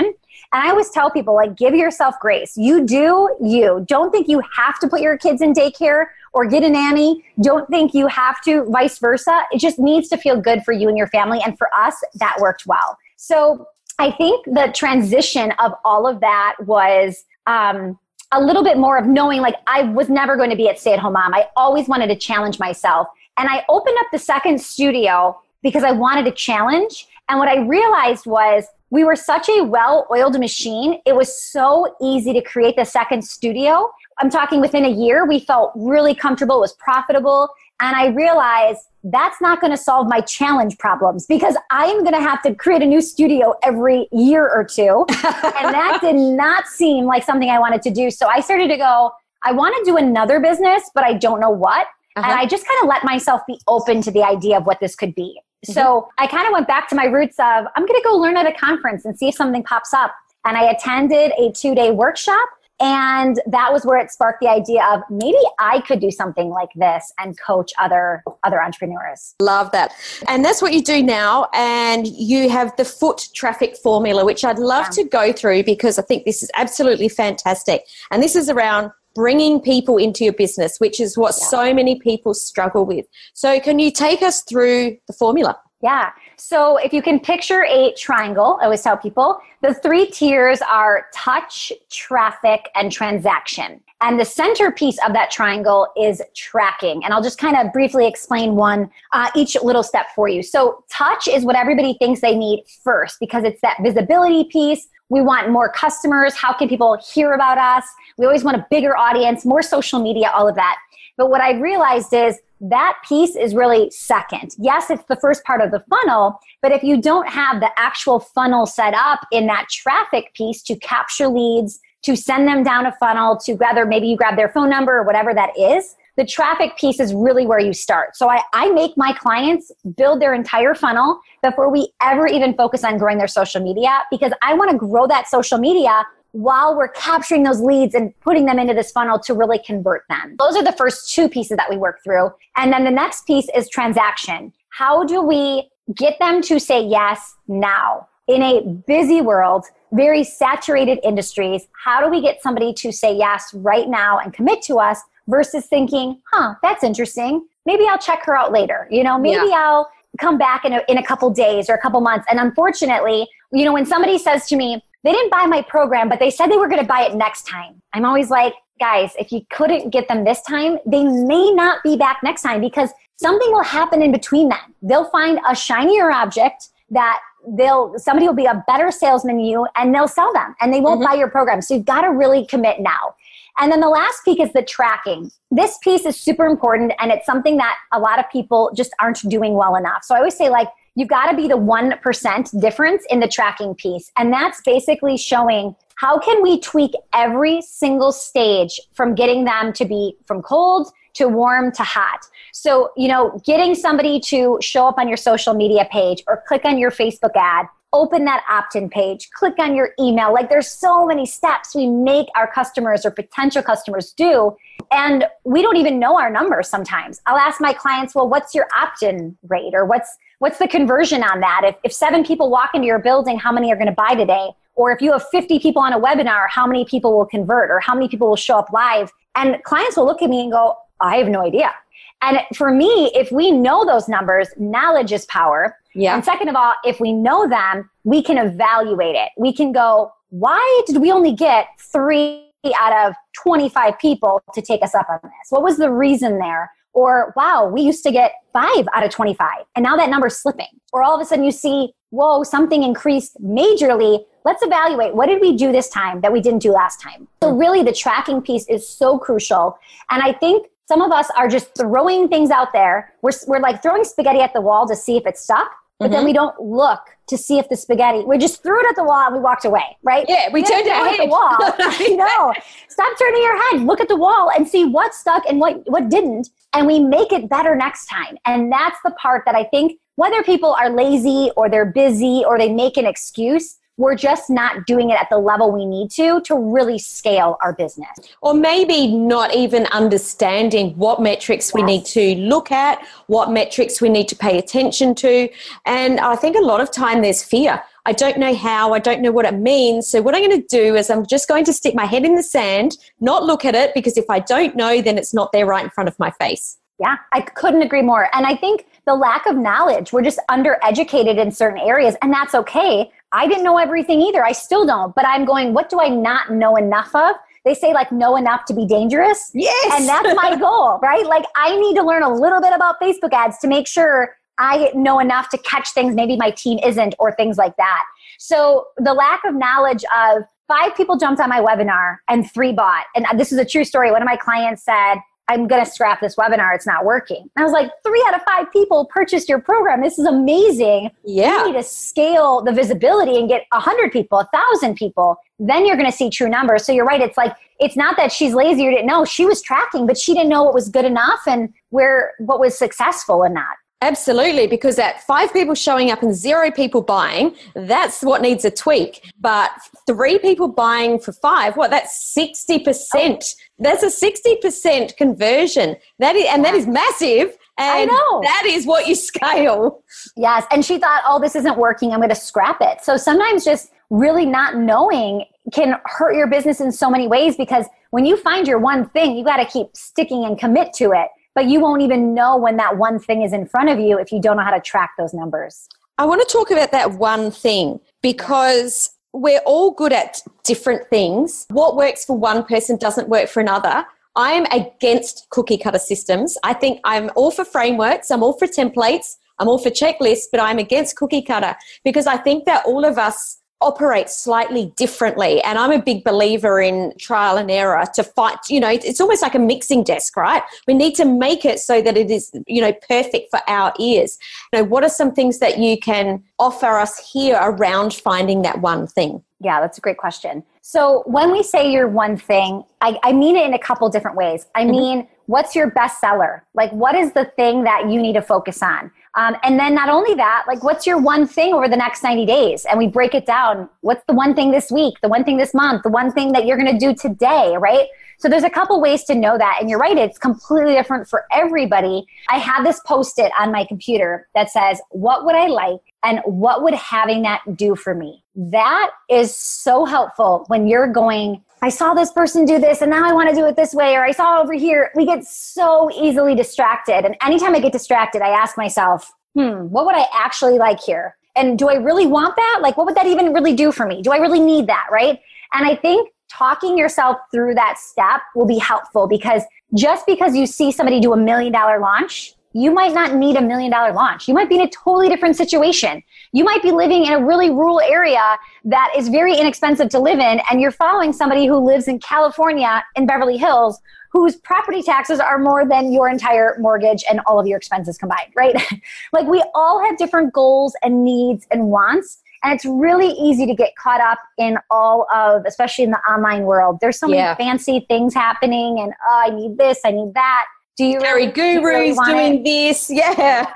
And 0.52 0.62
I 0.62 0.70
always 0.70 0.88
tell 0.90 1.10
people, 1.10 1.34
like, 1.34 1.56
give 1.56 1.74
yourself 1.74 2.14
grace. 2.20 2.56
You 2.56 2.86
do 2.86 3.36
you. 3.42 3.84
Don't 3.88 4.12
think 4.12 4.28
you 4.28 4.40
have 4.54 4.78
to 4.78 4.88
put 4.88 5.00
your 5.00 5.18
kids 5.18 5.42
in 5.42 5.52
daycare 5.52 6.06
or 6.32 6.46
get 6.46 6.62
a 6.62 6.70
nanny. 6.70 7.24
Don't 7.40 7.68
think 7.68 7.92
you 7.92 8.06
have 8.06 8.40
to, 8.42 8.66
vice 8.70 9.00
versa. 9.00 9.42
It 9.50 9.58
just 9.58 9.80
needs 9.80 10.08
to 10.10 10.16
feel 10.16 10.40
good 10.40 10.62
for 10.62 10.70
you 10.70 10.88
and 10.88 10.96
your 10.96 11.08
family. 11.08 11.40
And 11.44 11.58
for 11.58 11.68
us, 11.76 11.96
that 12.14 12.36
worked 12.40 12.66
well. 12.66 12.96
So 13.16 13.66
I 13.98 14.12
think 14.12 14.44
the 14.46 14.72
transition 14.72 15.52
of 15.58 15.72
all 15.84 16.06
of 16.06 16.20
that 16.20 16.54
was 16.60 17.24
um, 17.48 17.98
a 18.32 18.40
little 18.40 18.62
bit 18.62 18.76
more 18.76 18.98
of 18.98 19.06
knowing 19.06 19.40
like 19.40 19.54
I 19.66 19.82
was 19.82 20.08
never 20.08 20.36
going 20.36 20.50
to 20.50 20.56
be 20.56 20.68
a 20.68 20.76
stay 20.76 20.92
at 20.92 20.98
home 20.98 21.14
mom. 21.14 21.34
I 21.34 21.48
always 21.56 21.88
wanted 21.88 22.08
to 22.08 22.16
challenge 22.16 22.58
myself. 22.58 23.08
And 23.38 23.48
I 23.48 23.64
opened 23.68 23.96
up 24.00 24.06
the 24.12 24.18
second 24.18 24.60
studio 24.60 25.40
because 25.62 25.84
I 25.84 25.92
wanted 25.92 26.26
a 26.26 26.32
challenge. 26.32 27.08
And 27.28 27.38
what 27.38 27.48
I 27.48 27.58
realized 27.66 28.26
was 28.26 28.64
we 28.90 29.04
were 29.04 29.16
such 29.16 29.48
a 29.48 29.62
well 29.62 30.06
oiled 30.10 30.38
machine. 30.38 31.00
It 31.06 31.14
was 31.14 31.42
so 31.42 31.94
easy 32.00 32.32
to 32.32 32.42
create 32.42 32.76
the 32.76 32.84
second 32.84 33.22
studio. 33.22 33.90
I'm 34.18 34.30
talking 34.30 34.60
within 34.60 34.84
a 34.84 34.90
year, 34.90 35.26
we 35.26 35.38
felt 35.38 35.72
really 35.76 36.14
comfortable, 36.14 36.56
it 36.56 36.60
was 36.60 36.72
profitable. 36.74 37.48
And 37.80 37.94
I 37.94 38.08
realized 38.08 38.80
that's 39.04 39.40
not 39.40 39.60
going 39.60 39.70
to 39.70 39.76
solve 39.76 40.08
my 40.08 40.20
challenge 40.20 40.78
problems 40.78 41.26
because 41.26 41.56
I'm 41.70 42.02
going 42.02 42.14
to 42.14 42.20
have 42.20 42.42
to 42.42 42.54
create 42.54 42.82
a 42.82 42.86
new 42.86 43.00
studio 43.00 43.54
every 43.62 44.08
year 44.10 44.48
or 44.48 44.64
two. 44.64 45.04
and 45.08 45.74
that 45.74 45.98
did 46.02 46.16
not 46.16 46.66
seem 46.66 47.04
like 47.04 47.22
something 47.22 47.48
I 47.48 47.58
wanted 47.58 47.82
to 47.82 47.90
do. 47.90 48.10
So 48.10 48.26
I 48.26 48.40
started 48.40 48.68
to 48.68 48.76
go, 48.76 49.12
I 49.44 49.52
want 49.52 49.76
to 49.78 49.90
do 49.90 49.96
another 49.96 50.40
business, 50.40 50.90
but 50.94 51.04
I 51.04 51.14
don't 51.14 51.40
know 51.40 51.50
what. 51.50 51.86
Uh-huh. 52.16 52.28
And 52.28 52.38
I 52.38 52.46
just 52.46 52.66
kind 52.66 52.78
of 52.82 52.88
let 52.88 53.04
myself 53.04 53.42
be 53.46 53.60
open 53.68 54.02
to 54.02 54.10
the 54.10 54.24
idea 54.24 54.56
of 54.56 54.66
what 54.66 54.80
this 54.80 54.96
could 54.96 55.14
be. 55.14 55.40
Mm-hmm. 55.64 55.72
So 55.72 56.08
I 56.18 56.26
kind 56.26 56.46
of 56.46 56.52
went 56.52 56.66
back 56.66 56.88
to 56.88 56.96
my 56.96 57.04
roots 57.04 57.38
of 57.38 57.66
I'm 57.76 57.86
going 57.86 58.00
to 58.00 58.04
go 58.04 58.16
learn 58.16 58.36
at 58.36 58.46
a 58.46 58.52
conference 58.52 59.04
and 59.04 59.16
see 59.16 59.28
if 59.28 59.36
something 59.36 59.62
pops 59.62 59.94
up. 59.94 60.12
And 60.44 60.56
I 60.56 60.70
attended 60.70 61.32
a 61.38 61.52
two 61.52 61.74
day 61.74 61.92
workshop 61.92 62.48
and 62.80 63.40
that 63.46 63.72
was 63.72 63.84
where 63.84 63.98
it 63.98 64.10
sparked 64.10 64.40
the 64.40 64.48
idea 64.48 64.84
of 64.92 65.02
maybe 65.10 65.38
i 65.58 65.80
could 65.80 66.00
do 66.00 66.10
something 66.10 66.48
like 66.48 66.68
this 66.76 67.12
and 67.18 67.38
coach 67.40 67.72
other 67.78 68.22
other 68.44 68.62
entrepreneurs. 68.62 69.34
Love 69.40 69.70
that. 69.72 69.92
And 70.28 70.44
that's 70.44 70.62
what 70.62 70.72
you 70.72 70.82
do 70.82 71.02
now. 71.02 71.48
And 71.54 72.06
you 72.06 72.48
have 72.50 72.76
the 72.76 72.84
foot 72.84 73.28
traffic 73.34 73.76
formula 73.76 74.24
which 74.24 74.44
i'd 74.44 74.58
love 74.58 74.86
yeah. 74.86 75.02
to 75.02 75.04
go 75.04 75.32
through 75.32 75.64
because 75.64 75.98
i 75.98 76.02
think 76.02 76.24
this 76.24 76.42
is 76.42 76.50
absolutely 76.56 77.08
fantastic. 77.08 77.82
And 78.10 78.22
this 78.22 78.36
is 78.36 78.48
around 78.48 78.90
bringing 79.14 79.60
people 79.60 79.96
into 79.96 80.22
your 80.24 80.32
business 80.32 80.78
which 80.78 81.00
is 81.00 81.18
what 81.18 81.34
yeah. 81.38 81.46
so 81.46 81.74
many 81.74 81.98
people 82.00 82.34
struggle 82.34 82.84
with. 82.84 83.06
So 83.34 83.60
can 83.60 83.78
you 83.78 83.90
take 83.90 84.22
us 84.22 84.42
through 84.42 84.96
the 85.06 85.12
formula 85.12 85.58
yeah. 85.80 86.10
So 86.36 86.76
if 86.78 86.92
you 86.92 87.02
can 87.02 87.20
picture 87.20 87.64
a 87.64 87.92
triangle, 87.94 88.58
I 88.60 88.64
always 88.64 88.82
tell 88.82 88.96
people 88.96 89.40
the 89.62 89.74
three 89.74 90.06
tiers 90.06 90.60
are 90.62 91.06
touch, 91.14 91.72
traffic, 91.88 92.68
and 92.74 92.90
transaction. 92.90 93.80
And 94.00 94.18
the 94.18 94.24
centerpiece 94.24 94.98
of 95.06 95.12
that 95.12 95.30
triangle 95.30 95.88
is 95.96 96.22
tracking. 96.34 97.04
And 97.04 97.12
I'll 97.12 97.22
just 97.22 97.38
kind 97.38 97.56
of 97.56 97.72
briefly 97.72 98.06
explain 98.06 98.54
one, 98.54 98.90
uh, 99.12 99.30
each 99.36 99.56
little 99.62 99.82
step 99.82 100.06
for 100.14 100.28
you. 100.28 100.42
So 100.42 100.84
touch 100.88 101.28
is 101.28 101.44
what 101.44 101.56
everybody 101.56 101.94
thinks 101.94 102.20
they 102.20 102.36
need 102.36 102.64
first 102.82 103.18
because 103.20 103.44
it's 103.44 103.60
that 103.62 103.76
visibility 103.82 104.44
piece. 104.44 104.88
We 105.10 105.20
want 105.20 105.50
more 105.50 105.70
customers. 105.70 106.34
How 106.34 106.52
can 106.52 106.68
people 106.68 106.98
hear 107.12 107.32
about 107.32 107.58
us? 107.58 107.84
We 108.18 108.26
always 108.26 108.44
want 108.44 108.56
a 108.56 108.66
bigger 108.70 108.96
audience, 108.96 109.44
more 109.44 109.62
social 109.62 110.00
media, 110.00 110.30
all 110.34 110.48
of 110.48 110.54
that. 110.56 110.76
But 111.16 111.30
what 111.30 111.40
I 111.40 111.58
realized 111.58 112.12
is 112.12 112.38
that 112.60 112.98
piece 113.08 113.36
is 113.36 113.54
really 113.54 113.90
second. 113.90 114.54
Yes, 114.58 114.90
it's 114.90 115.04
the 115.08 115.16
first 115.16 115.44
part 115.44 115.60
of 115.60 115.70
the 115.70 115.82
funnel, 115.88 116.38
but 116.60 116.72
if 116.72 116.82
you 116.82 117.00
don't 117.00 117.28
have 117.28 117.60
the 117.60 117.70
actual 117.76 118.20
funnel 118.20 118.66
set 118.66 118.94
up 118.94 119.20
in 119.30 119.46
that 119.46 119.68
traffic 119.70 120.34
piece 120.34 120.62
to 120.64 120.76
capture 120.76 121.28
leads, 121.28 121.80
to 122.02 122.16
send 122.16 122.46
them 122.46 122.62
down 122.62 122.86
a 122.86 122.92
funnel, 122.92 123.36
to 123.36 123.54
whether 123.54 123.84
maybe 123.84 124.08
you 124.08 124.16
grab 124.16 124.36
their 124.36 124.48
phone 124.48 124.70
number 124.70 124.96
or 124.96 125.04
whatever 125.04 125.34
that 125.34 125.50
is, 125.58 125.96
the 126.16 126.24
traffic 126.24 126.76
piece 126.76 126.98
is 126.98 127.14
really 127.14 127.46
where 127.46 127.60
you 127.60 127.72
start. 127.72 128.16
So 128.16 128.28
I, 128.28 128.42
I 128.52 128.70
make 128.70 128.96
my 128.96 129.12
clients 129.12 129.70
build 129.96 130.20
their 130.20 130.34
entire 130.34 130.74
funnel 130.74 131.20
before 131.42 131.70
we 131.70 131.92
ever 132.02 132.26
even 132.26 132.54
focus 132.54 132.82
on 132.82 132.98
growing 132.98 133.18
their 133.18 133.28
social 133.28 133.62
media 133.62 134.02
because 134.10 134.32
I 134.42 134.54
want 134.54 134.72
to 134.72 134.76
grow 134.76 135.06
that 135.06 135.28
social 135.28 135.58
media 135.58 136.04
while 136.38 136.76
we're 136.76 136.86
capturing 136.86 137.42
those 137.42 137.60
leads 137.60 137.96
and 137.96 138.16
putting 138.20 138.46
them 138.46 138.60
into 138.60 138.72
this 138.72 138.92
funnel 138.92 139.18
to 139.18 139.34
really 139.34 139.58
convert 139.58 140.04
them. 140.08 140.36
Those 140.38 140.54
are 140.54 140.62
the 140.62 140.70
first 140.70 141.12
two 141.12 141.28
pieces 141.28 141.56
that 141.56 141.68
we 141.68 141.76
work 141.76 141.98
through. 142.04 142.30
And 142.56 142.72
then 142.72 142.84
the 142.84 142.92
next 142.92 143.26
piece 143.26 143.48
is 143.56 143.68
transaction. 143.68 144.52
How 144.68 145.02
do 145.02 145.20
we 145.20 145.68
get 145.96 146.16
them 146.20 146.40
to 146.42 146.60
say 146.60 146.80
yes 146.80 147.34
now? 147.48 148.06
In 148.28 148.40
a 148.42 148.62
busy 148.86 149.20
world, 149.20 149.64
very 149.90 150.22
saturated 150.22 151.00
industries, 151.02 151.66
how 151.72 152.00
do 152.04 152.08
we 152.08 152.22
get 152.22 152.40
somebody 152.40 152.72
to 152.74 152.92
say 152.92 153.16
yes 153.16 153.52
right 153.52 153.88
now 153.88 154.20
and 154.20 154.32
commit 154.32 154.62
to 154.62 154.78
us 154.78 155.00
versus 155.26 155.66
thinking, 155.66 156.20
huh, 156.30 156.54
that's 156.62 156.84
interesting. 156.84 157.44
Maybe 157.66 157.84
I'll 157.88 157.98
check 157.98 158.24
her 158.26 158.36
out 158.36 158.52
later. 158.52 158.86
You 158.92 159.02
know, 159.02 159.18
maybe 159.18 159.48
yeah. 159.48 159.56
I'll 159.56 159.90
come 160.20 160.38
back 160.38 160.64
in 160.64 160.74
a, 160.74 160.82
in 160.88 160.98
a 160.98 161.02
couple 161.02 161.30
days 161.30 161.68
or 161.68 161.74
a 161.74 161.80
couple 161.80 162.00
months. 162.00 162.26
And 162.30 162.38
unfortunately, 162.38 163.26
you 163.50 163.64
know, 163.64 163.72
when 163.72 163.86
somebody 163.86 164.18
says 164.18 164.46
to 164.48 164.56
me, 164.56 164.84
they 165.04 165.12
didn't 165.12 165.30
buy 165.30 165.46
my 165.46 165.62
program, 165.62 166.08
but 166.08 166.18
they 166.18 166.30
said 166.30 166.48
they 166.48 166.56
were 166.56 166.68
going 166.68 166.80
to 166.80 166.86
buy 166.86 167.02
it 167.02 167.14
next 167.14 167.46
time. 167.46 167.80
I'm 167.92 168.04
always 168.04 168.30
like, 168.30 168.54
guys, 168.80 169.12
if 169.18 169.32
you 169.32 169.42
couldn't 169.50 169.90
get 169.90 170.08
them 170.08 170.24
this 170.24 170.42
time, 170.42 170.78
they 170.86 171.04
may 171.04 171.50
not 171.52 171.82
be 171.82 171.96
back 171.96 172.18
next 172.22 172.42
time 172.42 172.60
because 172.60 172.90
something 173.16 173.50
will 173.52 173.64
happen 173.64 174.02
in 174.02 174.12
between 174.12 174.48
them. 174.48 174.74
They'll 174.82 175.10
find 175.10 175.38
a 175.48 175.54
shinier 175.54 176.10
object 176.10 176.68
that 176.90 177.20
they'll 177.56 177.94
somebody 177.98 178.26
will 178.26 178.34
be 178.34 178.46
a 178.46 178.64
better 178.66 178.90
salesman 178.90 179.36
than 179.36 179.44
you 179.44 179.66
and 179.76 179.94
they'll 179.94 180.08
sell 180.08 180.32
them 180.32 180.54
and 180.60 180.72
they 180.72 180.80
won't 180.80 181.00
mm-hmm. 181.00 181.12
buy 181.12 181.18
your 181.18 181.30
program. 181.30 181.62
So 181.62 181.74
you've 181.74 181.84
got 181.84 182.02
to 182.02 182.08
really 182.08 182.46
commit 182.46 182.80
now. 182.80 183.14
And 183.60 183.72
then 183.72 183.80
the 183.80 183.88
last 183.88 184.24
piece 184.24 184.40
is 184.40 184.52
the 184.52 184.62
tracking. 184.62 185.30
This 185.50 185.78
piece 185.78 186.06
is 186.06 186.18
super 186.18 186.46
important 186.46 186.92
and 187.00 187.10
it's 187.10 187.26
something 187.26 187.56
that 187.56 187.76
a 187.92 187.98
lot 187.98 188.18
of 188.18 188.26
people 188.30 188.70
just 188.74 188.92
aren't 189.00 189.18
doing 189.28 189.54
well 189.54 189.74
enough. 189.76 190.04
So 190.04 190.14
I 190.14 190.18
always 190.18 190.36
say 190.36 190.48
like 190.48 190.68
you've 190.98 191.08
got 191.08 191.30
to 191.30 191.36
be 191.36 191.46
the 191.46 191.56
1% 191.56 192.60
difference 192.60 193.04
in 193.08 193.20
the 193.20 193.28
tracking 193.28 193.72
piece. 193.76 194.10
And 194.16 194.32
that's 194.32 194.60
basically 194.62 195.16
showing 195.16 195.76
how 195.94 196.18
can 196.18 196.42
we 196.42 196.58
tweak 196.58 196.90
every 197.14 197.62
single 197.62 198.10
stage 198.10 198.80
from 198.94 199.14
getting 199.14 199.44
them 199.44 199.72
to 199.74 199.84
be 199.84 200.16
from 200.26 200.42
cold 200.42 200.90
to 201.14 201.28
warm 201.28 201.70
to 201.72 201.84
hot. 201.84 202.26
So, 202.52 202.90
you 202.96 203.06
know, 203.06 203.40
getting 203.44 203.76
somebody 203.76 204.18
to 204.22 204.58
show 204.60 204.88
up 204.88 204.98
on 204.98 205.06
your 205.06 205.16
social 205.16 205.54
media 205.54 205.86
page 205.90 206.24
or 206.26 206.42
click 206.48 206.64
on 206.64 206.78
your 206.78 206.90
Facebook 206.90 207.36
ad, 207.36 207.66
open 207.92 208.24
that 208.24 208.42
opt 208.48 208.74
in 208.74 208.90
page, 208.90 209.30
click 209.30 209.54
on 209.60 209.76
your 209.76 209.90
email. 210.00 210.32
Like 210.32 210.48
there's 210.48 210.68
so 210.68 211.06
many 211.06 211.26
steps 211.26 211.76
we 211.76 211.86
make 211.88 212.26
our 212.34 212.50
customers 212.50 213.06
or 213.06 213.12
potential 213.12 213.62
customers 213.62 214.12
do. 214.12 214.56
And 214.90 215.26
we 215.44 215.62
don't 215.62 215.76
even 215.76 216.00
know 216.00 216.18
our 216.18 216.30
numbers 216.30 216.68
sometimes. 216.68 217.20
I'll 217.26 217.38
ask 217.38 217.60
my 217.60 217.72
clients, 217.72 218.16
well, 218.16 218.28
what's 218.28 218.52
your 218.52 218.66
opt 218.76 219.04
in 219.04 219.38
rate 219.48 219.74
or 219.74 219.84
what's 219.84 220.16
what's 220.38 220.58
the 220.58 220.68
conversion 220.68 221.22
on 221.22 221.40
that? 221.40 221.62
If, 221.64 221.76
if 221.84 221.92
seven 221.92 222.24
people 222.24 222.50
walk 222.50 222.70
into 222.74 222.86
your 222.86 222.98
building, 222.98 223.38
how 223.38 223.52
many 223.52 223.72
are 223.72 223.76
going 223.76 223.88
to 223.88 223.92
buy 223.92 224.14
today? 224.14 224.50
Or 224.74 224.92
if 224.92 225.00
you 225.02 225.12
have 225.12 225.26
50 225.28 225.58
people 225.58 225.82
on 225.82 225.92
a 225.92 226.00
webinar, 226.00 226.46
how 226.48 226.66
many 226.66 226.84
people 226.84 227.16
will 227.16 227.26
convert 227.26 227.70
or 227.70 227.80
how 227.80 227.94
many 227.94 228.08
people 228.08 228.28
will 228.28 228.36
show 228.36 228.58
up 228.58 228.70
live? 228.72 229.10
And 229.34 229.62
clients 229.64 229.96
will 229.96 230.06
look 230.06 230.22
at 230.22 230.30
me 230.30 230.40
and 230.42 230.52
go, 230.52 230.76
I 231.00 231.16
have 231.16 231.28
no 231.28 231.40
idea. 231.40 231.74
And 232.22 232.40
for 232.54 232.70
me, 232.70 233.10
if 233.14 233.30
we 233.30 233.50
know 233.50 233.84
those 233.84 234.08
numbers, 234.08 234.48
knowledge 234.56 235.12
is 235.12 235.24
power. 235.26 235.76
Yeah. 235.94 236.14
And 236.14 236.24
second 236.24 236.48
of 236.48 236.56
all, 236.56 236.74
if 236.84 237.00
we 237.00 237.12
know 237.12 237.48
them, 237.48 237.88
we 238.04 238.22
can 238.22 238.38
evaluate 238.38 239.14
it. 239.14 239.30
We 239.36 239.52
can 239.52 239.72
go, 239.72 240.12
why 240.30 240.82
did 240.86 240.98
we 240.98 241.12
only 241.12 241.32
get 241.32 241.68
three 241.78 242.44
out 242.78 243.08
of 243.08 243.14
25 243.42 243.98
people 243.98 244.42
to 244.52 244.62
take 244.62 244.82
us 244.82 244.94
up 244.94 245.08
on 245.08 245.20
this? 245.22 245.50
What 245.50 245.62
was 245.62 245.76
the 245.76 245.90
reason 245.90 246.38
there? 246.38 246.70
Or, 246.92 247.32
wow, 247.36 247.70
we 247.72 247.82
used 247.82 248.02
to 248.04 248.10
get 248.10 248.32
five 248.52 248.86
out 248.94 249.04
of 249.04 249.10
25, 249.10 249.48
and 249.76 249.82
now 249.82 249.96
that 249.96 250.10
number's 250.10 250.36
slipping. 250.36 250.66
Or 250.92 251.02
all 251.02 251.14
of 251.14 251.20
a 251.20 251.24
sudden 251.24 251.44
you 251.44 251.52
see, 251.52 251.92
whoa, 252.10 252.42
something 252.42 252.82
increased 252.82 253.40
majorly. 253.42 254.24
Let's 254.44 254.62
evaluate 254.62 255.14
what 255.14 255.26
did 255.26 255.40
we 255.40 255.56
do 255.56 255.70
this 255.70 255.88
time 255.88 256.20
that 256.22 256.32
we 256.32 256.40
didn't 256.40 256.60
do 256.60 256.72
last 256.72 257.00
time. 257.00 257.28
So, 257.42 257.54
really, 257.54 257.82
the 257.82 257.92
tracking 257.92 258.42
piece 258.42 258.66
is 258.68 258.88
so 258.88 259.18
crucial. 259.18 259.78
And 260.10 260.22
I 260.22 260.32
think 260.32 260.68
some 260.88 261.02
of 261.02 261.12
us 261.12 261.28
are 261.36 261.48
just 261.48 261.74
throwing 261.76 262.28
things 262.28 262.50
out 262.50 262.72
there. 262.72 263.12
We're, 263.20 263.32
we're 263.46 263.60
like 263.60 263.82
throwing 263.82 264.04
spaghetti 264.04 264.40
at 264.40 264.54
the 264.54 264.62
wall 264.62 264.88
to 264.88 264.96
see 264.96 265.18
if 265.18 265.26
it's 265.26 265.42
stuck, 265.42 265.70
but 265.98 266.06
mm-hmm. 266.06 266.12
then 266.14 266.24
we 266.24 266.32
don't 266.32 266.60
look 266.60 267.00
to 267.28 267.36
see 267.36 267.58
if 267.58 267.68
the 267.68 267.76
spaghetti, 267.76 268.24
we 268.24 268.38
just 268.38 268.62
threw 268.62 268.80
it 268.80 268.86
at 268.88 268.96
the 268.96 269.04
wall 269.04 269.26
and 269.26 269.34
we 269.34 269.40
walked 269.40 269.64
away, 269.64 269.96
right? 270.02 270.24
Yeah, 270.28 270.48
we 270.52 270.62
turned 270.62 270.88
our 270.88 271.08
head. 271.08 271.20
At 271.20 271.24
the 271.24 271.30
wall. 271.30 271.58
Know. 272.18 272.54
Stop 272.88 273.18
turning 273.18 273.42
your 273.42 273.70
head. 273.70 273.82
Look 273.82 274.00
at 274.00 274.08
the 274.08 274.16
wall 274.16 274.50
and 274.56 274.66
see 274.66 274.84
what 274.84 275.14
stuck 275.14 275.44
and 275.46 275.60
what, 275.60 275.82
what 275.86 276.08
didn't. 276.08 276.48
And 276.72 276.86
we 276.86 277.00
make 277.00 277.32
it 277.32 277.48
better 277.48 277.76
next 277.76 278.06
time. 278.06 278.36
And 278.44 278.72
that's 278.72 278.98
the 279.04 279.10
part 279.12 279.42
that 279.46 279.54
I 279.54 279.64
think 279.64 279.98
whether 280.16 280.42
people 280.42 280.72
are 280.72 280.90
lazy 280.90 281.50
or 281.56 281.68
they're 281.68 281.86
busy 281.86 282.42
or 282.46 282.58
they 282.58 282.72
make 282.72 282.96
an 282.96 283.06
excuse, 283.06 283.77
we're 283.98 284.14
just 284.14 284.48
not 284.48 284.86
doing 284.86 285.10
it 285.10 285.20
at 285.20 285.28
the 285.28 285.36
level 285.38 285.70
we 285.70 285.84
need 285.84 286.10
to 286.12 286.40
to 286.42 286.54
really 286.54 286.98
scale 286.98 287.58
our 287.60 287.72
business. 287.74 288.08
Or 288.40 288.54
maybe 288.54 289.08
not 289.08 289.54
even 289.54 289.86
understanding 289.86 290.96
what 290.96 291.20
metrics 291.20 291.66
yes. 291.66 291.74
we 291.74 291.82
need 291.82 292.06
to 292.06 292.36
look 292.36 292.72
at, 292.72 293.04
what 293.26 293.50
metrics 293.50 294.00
we 294.00 294.08
need 294.08 294.28
to 294.28 294.36
pay 294.36 294.56
attention 294.56 295.14
to. 295.16 295.48
And 295.84 296.20
I 296.20 296.36
think 296.36 296.56
a 296.56 296.60
lot 296.60 296.80
of 296.80 296.90
time 296.90 297.22
there's 297.22 297.42
fear. 297.42 297.82
I 298.06 298.12
don't 298.12 298.38
know 298.38 298.54
how, 298.54 298.94
I 298.94 299.00
don't 299.00 299.20
know 299.20 299.32
what 299.32 299.44
it 299.44 299.54
means. 299.54 300.08
So, 300.08 300.22
what 300.22 300.34
I'm 300.34 300.42
going 300.48 300.62
to 300.62 300.66
do 300.66 300.94
is 300.94 301.10
I'm 301.10 301.26
just 301.26 301.46
going 301.46 301.64
to 301.64 301.74
stick 301.74 301.94
my 301.94 302.06
head 302.06 302.24
in 302.24 302.36
the 302.36 302.42
sand, 302.42 302.96
not 303.20 303.44
look 303.44 303.66
at 303.66 303.74
it, 303.74 303.92
because 303.94 304.16
if 304.16 304.30
I 304.30 304.38
don't 304.38 304.74
know, 304.76 305.02
then 305.02 305.18
it's 305.18 305.34
not 305.34 305.52
there 305.52 305.66
right 305.66 305.84
in 305.84 305.90
front 305.90 306.08
of 306.08 306.18
my 306.18 306.30
face. 306.30 306.78
Yeah, 306.98 307.16
I 307.32 307.42
couldn't 307.42 307.82
agree 307.82 308.02
more. 308.02 308.34
And 308.34 308.44
I 308.44 308.56
think 308.56 308.86
the 309.06 309.14
lack 309.14 309.46
of 309.46 309.56
knowledge, 309.56 310.12
we're 310.12 310.22
just 310.22 310.40
undereducated 310.50 311.38
in 311.38 311.52
certain 311.52 311.78
areas, 311.78 312.16
and 312.22 312.32
that's 312.32 312.54
okay. 312.54 313.10
I 313.32 313.46
didn't 313.46 313.64
know 313.64 313.78
everything 313.78 314.20
either. 314.22 314.44
I 314.44 314.52
still 314.52 314.86
don't, 314.86 315.14
but 315.14 315.26
I'm 315.26 315.44
going, 315.44 315.74
what 315.74 315.88
do 315.90 316.00
I 316.00 316.08
not 316.08 316.52
know 316.52 316.76
enough 316.76 317.14
of? 317.14 317.36
They 317.64 317.74
say 317.74 317.92
like 317.92 318.10
know 318.10 318.36
enough 318.36 318.64
to 318.66 318.74
be 318.74 318.86
dangerous. 318.86 319.50
Yes. 319.52 320.00
And 320.00 320.08
that's 320.08 320.34
my 320.34 320.56
goal, 320.60 320.98
right? 321.02 321.26
Like 321.26 321.44
I 321.54 321.76
need 321.76 321.94
to 321.96 322.02
learn 322.02 322.22
a 322.22 322.32
little 322.32 322.60
bit 322.60 322.72
about 322.74 323.00
Facebook 323.00 323.32
ads 323.32 323.58
to 323.58 323.68
make 323.68 323.86
sure 323.86 324.34
I 324.58 324.90
know 324.94 325.18
enough 325.18 325.50
to 325.50 325.58
catch 325.58 325.90
things 325.92 326.14
maybe 326.14 326.36
my 326.36 326.50
team 326.50 326.78
isn't 326.84 327.14
or 327.18 327.32
things 327.32 327.58
like 327.58 327.76
that. 327.76 328.04
So 328.38 328.86
the 328.96 329.12
lack 329.12 329.40
of 329.44 329.54
knowledge 329.54 330.04
of 330.16 330.44
five 330.66 330.96
people 330.96 331.16
jumped 331.16 331.40
on 331.40 331.48
my 331.48 331.60
webinar 331.60 332.16
and 332.28 332.50
three 332.50 332.72
bought. 332.72 333.04
And 333.14 333.26
this 333.38 333.52
is 333.52 333.58
a 333.58 333.64
true 333.64 333.84
story. 333.84 334.10
One 334.10 334.22
of 334.22 334.26
my 334.26 334.36
clients 334.36 334.84
said, 334.84 335.16
I'm 335.48 335.66
going 335.66 335.84
to 335.84 335.90
scrap 335.90 336.20
this 336.20 336.36
webinar. 336.36 336.74
It's 336.74 336.86
not 336.86 337.04
working. 337.04 337.48
And 337.56 337.62
I 337.62 337.62
was 337.62 337.72
like, 337.72 337.90
three 338.04 338.22
out 338.28 338.34
of 338.34 338.42
five 338.42 338.70
people 338.72 339.06
purchased 339.06 339.48
your 339.48 339.60
program. 339.60 340.02
This 340.02 340.18
is 340.18 340.26
amazing. 340.26 341.10
Yeah. 341.24 341.64
You 341.64 341.72
need 341.72 341.78
to 341.78 341.82
scale 341.82 342.62
the 342.62 342.72
visibility 342.72 343.38
and 343.38 343.48
get 343.48 343.64
100 343.72 344.12
people, 344.12 344.36
1,000 344.36 344.94
people. 344.94 345.36
Then 345.58 345.86
you're 345.86 345.96
going 345.96 346.10
to 346.10 346.16
see 346.16 346.28
true 346.30 346.48
numbers. 346.48 346.84
So 346.84 346.92
you're 346.92 347.06
right. 347.06 347.20
It's 347.20 347.38
like, 347.38 347.56
it's 347.80 347.96
not 347.96 348.16
that 348.16 348.30
she's 348.30 348.54
lazy 348.54 348.86
or 348.86 348.90
didn't 348.90 349.06
know. 349.06 349.24
She 349.24 349.46
was 349.46 349.62
tracking, 349.62 350.06
but 350.06 350.18
she 350.18 350.34
didn't 350.34 350.50
know 350.50 350.62
what 350.62 350.74
was 350.74 350.88
good 350.88 351.04
enough 351.04 351.40
and 351.46 351.72
where 351.90 352.34
what 352.38 352.60
was 352.60 352.78
successful 352.78 353.42
and 353.42 353.54
not. 353.54 353.76
Absolutely, 354.00 354.68
because 354.68 354.96
at 354.98 355.22
five 355.24 355.52
people 355.52 355.74
showing 355.74 356.12
up 356.12 356.22
and 356.22 356.32
zero 356.32 356.70
people 356.70 357.02
buying, 357.02 357.56
that's 357.74 358.22
what 358.22 358.40
needs 358.40 358.64
a 358.64 358.70
tweak. 358.70 359.32
But 359.40 359.72
three 360.06 360.38
people 360.38 360.68
buying 360.68 361.18
for 361.18 361.32
five, 361.32 361.76
what? 361.76 361.90
That's 361.90 362.32
sixty 362.32 362.78
percent. 362.78 363.44
Oh. 363.44 363.62
That's 363.80 364.04
a 364.04 364.10
sixty 364.10 364.56
percent 364.56 365.16
conversion. 365.16 365.96
That 366.20 366.36
is, 366.36 366.46
and 366.48 366.64
that 366.64 366.74
is 366.74 366.86
massive. 366.86 367.56
And 367.76 368.10
I 368.10 368.12
know 368.12 368.40
that 368.42 368.64
is 368.66 368.86
what 368.86 369.08
you 369.08 369.16
scale. 369.16 370.04
Yes, 370.36 370.64
and 370.70 370.84
she 370.84 370.98
thought, 370.98 371.22
"Oh, 371.26 371.40
this 371.40 371.56
isn't 371.56 371.76
working. 371.76 372.12
I'm 372.12 372.20
going 372.20 372.28
to 372.28 372.36
scrap 372.36 372.78
it." 372.80 373.00
So 373.02 373.16
sometimes 373.16 373.64
just 373.64 373.90
really 374.10 374.46
not 374.46 374.76
knowing 374.76 375.44
can 375.72 375.96
hurt 376.04 376.36
your 376.36 376.46
business 376.46 376.80
in 376.80 376.92
so 376.92 377.10
many 377.10 377.26
ways 377.26 377.56
because 377.56 377.86
when 378.10 378.24
you 378.24 378.36
find 378.36 378.66
your 378.68 378.78
one 378.78 379.08
thing, 379.10 379.36
you 379.36 379.44
got 379.44 379.56
to 379.56 379.66
keep 379.66 379.88
sticking 379.94 380.44
and 380.44 380.56
commit 380.56 380.92
to 380.94 381.10
it 381.10 381.28
but 381.58 381.66
you 381.66 381.80
won't 381.80 382.02
even 382.02 382.34
know 382.34 382.56
when 382.56 382.76
that 382.76 382.98
one 382.98 383.18
thing 383.18 383.42
is 383.42 383.52
in 383.52 383.66
front 383.66 383.88
of 383.88 383.98
you 383.98 384.16
if 384.16 384.30
you 384.30 384.40
don't 384.40 384.58
know 384.58 384.62
how 384.62 384.70
to 384.70 384.80
track 384.80 385.10
those 385.18 385.34
numbers. 385.34 385.88
I 386.16 386.24
want 386.24 386.40
to 386.40 386.46
talk 386.46 386.70
about 386.70 386.92
that 386.92 387.14
one 387.14 387.50
thing 387.50 387.98
because 388.22 389.10
we're 389.32 389.58
all 389.66 389.90
good 389.90 390.12
at 390.12 390.40
different 390.62 391.10
things. 391.10 391.66
What 391.70 391.96
works 391.96 392.24
for 392.24 392.38
one 392.38 392.62
person 392.62 392.96
doesn't 392.96 393.28
work 393.28 393.48
for 393.48 393.58
another. 393.58 394.06
I'm 394.36 394.66
against 394.66 395.48
cookie 395.50 395.78
cutter 395.78 395.98
systems. 395.98 396.56
I 396.62 396.74
think 396.74 397.00
I'm 397.02 397.28
all 397.34 397.50
for 397.50 397.64
frameworks, 397.64 398.30
I'm 398.30 398.44
all 398.44 398.52
for 398.52 398.68
templates, 398.68 399.34
I'm 399.58 399.66
all 399.66 399.78
for 399.78 399.90
checklists, 399.90 400.44
but 400.52 400.60
I'm 400.60 400.78
against 400.78 401.16
cookie 401.16 401.42
cutter 401.42 401.74
because 402.04 402.28
I 402.28 402.36
think 402.36 402.66
that 402.66 402.86
all 402.86 403.04
of 403.04 403.18
us 403.18 403.57
operate 403.80 404.28
slightly 404.28 404.92
differently. 404.96 405.62
And 405.62 405.78
I'm 405.78 405.92
a 405.92 406.02
big 406.02 406.24
believer 406.24 406.80
in 406.80 407.12
trial 407.18 407.56
and 407.56 407.70
error 407.70 408.04
to 408.14 408.24
fight, 408.24 408.58
you 408.68 408.80
know, 408.80 408.88
it's 408.88 409.20
almost 409.20 409.42
like 409.42 409.54
a 409.54 409.58
mixing 409.58 410.02
desk, 410.02 410.36
right? 410.36 410.62
We 410.86 410.94
need 410.94 411.14
to 411.16 411.24
make 411.24 411.64
it 411.64 411.78
so 411.78 412.02
that 412.02 412.16
it 412.16 412.30
is, 412.30 412.50
you 412.66 412.80
know, 412.80 412.92
perfect 413.08 413.50
for 413.50 413.60
our 413.68 413.92
ears. 413.98 414.38
You 414.72 414.80
know, 414.80 414.84
what 414.84 415.04
are 415.04 415.08
some 415.08 415.32
things 415.32 415.58
that 415.60 415.78
you 415.78 415.98
can 415.98 416.42
offer 416.58 416.86
us 416.86 417.30
here 417.32 417.58
around 417.60 418.14
finding 418.14 418.62
that 418.62 418.80
one 418.80 419.06
thing? 419.06 419.42
Yeah, 419.60 419.80
that's 419.80 419.98
a 419.98 420.00
great 420.00 420.18
question. 420.18 420.62
So 420.82 421.22
when 421.26 421.52
we 421.52 421.62
say 421.62 421.90
your 421.90 422.08
one 422.08 422.36
thing, 422.36 422.84
I, 423.00 423.18
I 423.22 423.32
mean 423.32 423.56
it 423.56 423.66
in 423.66 423.74
a 423.74 423.78
couple 423.78 424.08
different 424.08 424.36
ways. 424.36 424.66
I 424.74 424.82
mm-hmm. 424.82 424.90
mean, 424.90 425.28
what's 425.46 425.74
your 425.74 425.90
best 425.90 426.20
seller? 426.20 426.64
Like, 426.74 426.90
what 426.92 427.14
is 427.14 427.32
the 427.32 427.44
thing 427.56 427.84
that 427.84 428.10
you 428.10 428.20
need 428.20 428.34
to 428.34 428.42
focus 428.42 428.82
on? 428.82 429.10
Um, 429.34 429.56
and 429.62 429.78
then 429.78 429.94
not 429.94 430.08
only 430.08 430.34
that, 430.34 430.64
like 430.66 430.82
what's 430.82 431.06
your 431.06 431.18
one 431.18 431.46
thing 431.46 431.74
over 431.74 431.88
the 431.88 431.96
next 431.96 432.22
90 432.22 432.46
days? 432.46 432.84
And 432.84 432.98
we 432.98 433.06
break 433.06 433.34
it 433.34 433.46
down. 433.46 433.88
What's 434.00 434.24
the 434.26 434.32
one 434.32 434.54
thing 434.54 434.70
this 434.70 434.90
week, 434.90 435.14
the 435.22 435.28
one 435.28 435.44
thing 435.44 435.56
this 435.56 435.74
month, 435.74 436.02
the 436.02 436.08
one 436.08 436.32
thing 436.32 436.52
that 436.52 436.66
you're 436.66 436.78
going 436.78 436.92
to 436.92 436.98
do 436.98 437.14
today, 437.14 437.76
right? 437.78 438.08
So 438.38 438.48
there's 438.48 438.62
a 438.62 438.70
couple 438.70 439.00
ways 439.00 439.24
to 439.24 439.34
know 439.34 439.58
that. 439.58 439.78
And 439.80 439.90
you're 439.90 439.98
right, 439.98 440.16
it's 440.16 440.38
completely 440.38 440.94
different 440.94 441.28
for 441.28 441.44
everybody. 441.52 442.26
I 442.48 442.58
have 442.58 442.84
this 442.84 443.00
post 443.00 443.38
it 443.38 443.52
on 443.58 443.72
my 443.72 443.84
computer 443.84 444.48
that 444.54 444.70
says, 444.70 445.00
What 445.10 445.44
would 445.44 445.56
I 445.56 445.66
like? 445.66 446.00
And 446.24 446.40
what 446.44 446.82
would 446.82 446.94
having 446.94 447.42
that 447.42 447.62
do 447.76 447.96
for 447.96 448.14
me? 448.14 448.44
That 448.54 449.10
is 449.28 449.56
so 449.56 450.04
helpful 450.04 450.64
when 450.68 450.86
you're 450.86 451.12
going, 451.12 451.64
I 451.80 451.90
saw 451.90 452.12
this 452.14 452.32
person 452.32 452.64
do 452.64 452.78
this 452.78 453.02
and 453.02 453.10
now 453.10 453.28
I 453.28 453.32
want 453.32 453.48
to 453.50 453.54
do 453.54 453.64
it 453.66 453.76
this 453.76 453.94
way, 453.94 454.14
or 454.16 454.24
I 454.24 454.32
saw 454.32 454.60
over 454.60 454.72
here. 454.72 455.10
We 455.14 455.24
get 455.24 455.44
so 455.44 456.10
easily 456.10 456.54
distracted. 456.54 457.24
And 457.24 457.36
anytime 457.40 457.74
I 457.74 457.80
get 457.80 457.92
distracted, 457.92 458.42
I 458.42 458.48
ask 458.48 458.76
myself, 458.76 459.30
hmm, 459.54 459.86
what 459.88 460.04
would 460.06 460.16
I 460.16 460.26
actually 460.34 460.78
like 460.78 461.00
here? 461.00 461.36
And 461.54 461.78
do 461.78 461.88
I 461.88 461.94
really 461.94 462.26
want 462.26 462.56
that? 462.56 462.80
Like, 462.82 462.96
what 462.96 463.06
would 463.06 463.16
that 463.16 463.26
even 463.26 463.52
really 463.52 463.74
do 463.74 463.92
for 463.92 464.06
me? 464.06 464.22
Do 464.22 464.32
I 464.32 464.38
really 464.38 464.60
need 464.60 464.86
that? 464.88 465.06
Right. 465.10 465.40
And 465.72 465.86
I 465.86 465.94
think 465.96 466.30
talking 466.50 466.96
yourself 466.96 467.36
through 467.52 467.74
that 467.74 467.98
step 467.98 468.40
will 468.54 468.66
be 468.66 468.78
helpful 468.78 469.28
because 469.28 469.62
just 469.94 470.26
because 470.26 470.56
you 470.56 470.66
see 470.66 470.90
somebody 470.90 471.20
do 471.20 471.32
a 471.32 471.36
million 471.36 471.72
dollar 471.72 472.00
launch, 472.00 472.54
you 472.72 472.92
might 472.92 473.14
not 473.14 473.34
need 473.34 473.56
a 473.56 473.62
million 473.62 473.90
dollar 473.90 474.12
launch. 474.12 474.46
You 474.46 474.54
might 474.54 474.68
be 474.68 474.76
in 474.76 474.82
a 474.82 474.90
totally 474.90 475.28
different 475.28 475.56
situation. 475.56 476.22
You 476.52 476.64
might 476.64 476.82
be 476.82 476.90
living 476.90 477.24
in 477.24 477.32
a 477.32 477.44
really 477.44 477.70
rural 477.70 478.00
area 478.00 478.56
that 478.84 479.12
is 479.16 479.28
very 479.28 479.56
inexpensive 479.56 480.08
to 480.10 480.18
live 480.18 480.38
in, 480.38 480.60
and 480.70 480.80
you're 480.80 480.90
following 480.90 481.32
somebody 481.32 481.66
who 481.66 481.76
lives 481.76 482.08
in 482.08 482.18
California 482.20 483.02
in 483.16 483.26
Beverly 483.26 483.56
Hills 483.56 484.00
whose 484.30 484.56
property 484.56 485.02
taxes 485.02 485.40
are 485.40 485.58
more 485.58 485.86
than 485.86 486.12
your 486.12 486.28
entire 486.28 486.76
mortgage 486.78 487.24
and 487.30 487.40
all 487.46 487.58
of 487.58 487.66
your 487.66 487.78
expenses 487.78 488.18
combined, 488.18 488.52
right? 488.56 488.74
like 489.32 489.46
we 489.46 489.64
all 489.74 490.04
have 490.04 490.18
different 490.18 490.52
goals 490.52 490.94
and 491.02 491.24
needs 491.24 491.66
and 491.70 491.88
wants. 491.88 492.42
And 492.64 492.74
it's 492.74 492.84
really 492.84 493.28
easy 493.28 493.66
to 493.66 493.74
get 493.74 493.94
caught 493.96 494.20
up 494.20 494.38
in 494.58 494.78
all 494.90 495.26
of, 495.32 495.64
especially 495.64 496.04
in 496.04 496.10
the 496.10 496.18
online 496.28 496.64
world. 496.64 496.98
There's 497.00 497.18
so 497.18 497.28
many 497.28 497.38
yeah. 497.38 497.54
fancy 497.54 498.04
things 498.08 498.34
happening, 498.34 498.98
and 498.98 499.12
oh, 499.30 499.42
I 499.46 499.50
need 499.54 499.78
this, 499.78 500.00
I 500.04 500.10
need 500.10 500.34
that. 500.34 500.66
Do 500.98 501.04
you 501.04 501.20
really, 501.20 501.46
gurus 501.46 502.16
you 502.16 502.24
really 502.26 502.32
doing 502.32 502.54
it? 502.54 502.64
this? 502.64 503.08
Yeah. 503.14 503.66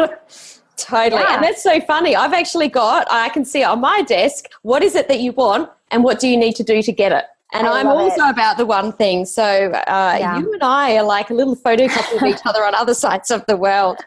totally. 0.76 1.22
Yeah. 1.22 1.37
And 1.37 1.44
that's 1.44 1.62
so 1.62 1.80
funny. 1.82 2.16
I've 2.16 2.32
actually 2.32 2.66
got, 2.66 3.06
I 3.11 3.28
can 3.28 3.44
see 3.44 3.62
it 3.62 3.66
on 3.66 3.80
my 3.80 4.02
desk, 4.02 4.46
what 4.62 4.82
is 4.82 4.96
it 4.96 5.06
that 5.06 5.20
you 5.20 5.30
want 5.30 5.70
and 5.92 6.02
what 6.02 6.18
do 6.18 6.26
you 6.26 6.37
need 6.37 6.56
to 6.56 6.64
do 6.64 6.82
to 6.82 6.90
get 6.90 7.12
it? 7.12 7.24
And 7.52 7.68
I 7.68 7.80
am 7.80 7.87
also 7.87 8.24
it. 8.24 8.30
about 8.30 8.56
the 8.56 8.66
one 8.66 8.92
thing. 8.92 9.24
So 9.24 9.44
uh, 9.44 10.16
yeah. 10.18 10.38
you 10.38 10.52
and 10.52 10.62
I 10.64 10.96
are 10.96 11.04
like 11.04 11.30
a 11.30 11.35
little 11.35 11.54
photocopy 11.54 12.16
of 12.16 12.22
each 12.24 12.40
other 12.44 12.64
on 12.64 12.74
other 12.74 12.94
sides 12.94 13.30
of 13.30 13.44
the 13.46 13.56
world. 13.56 13.98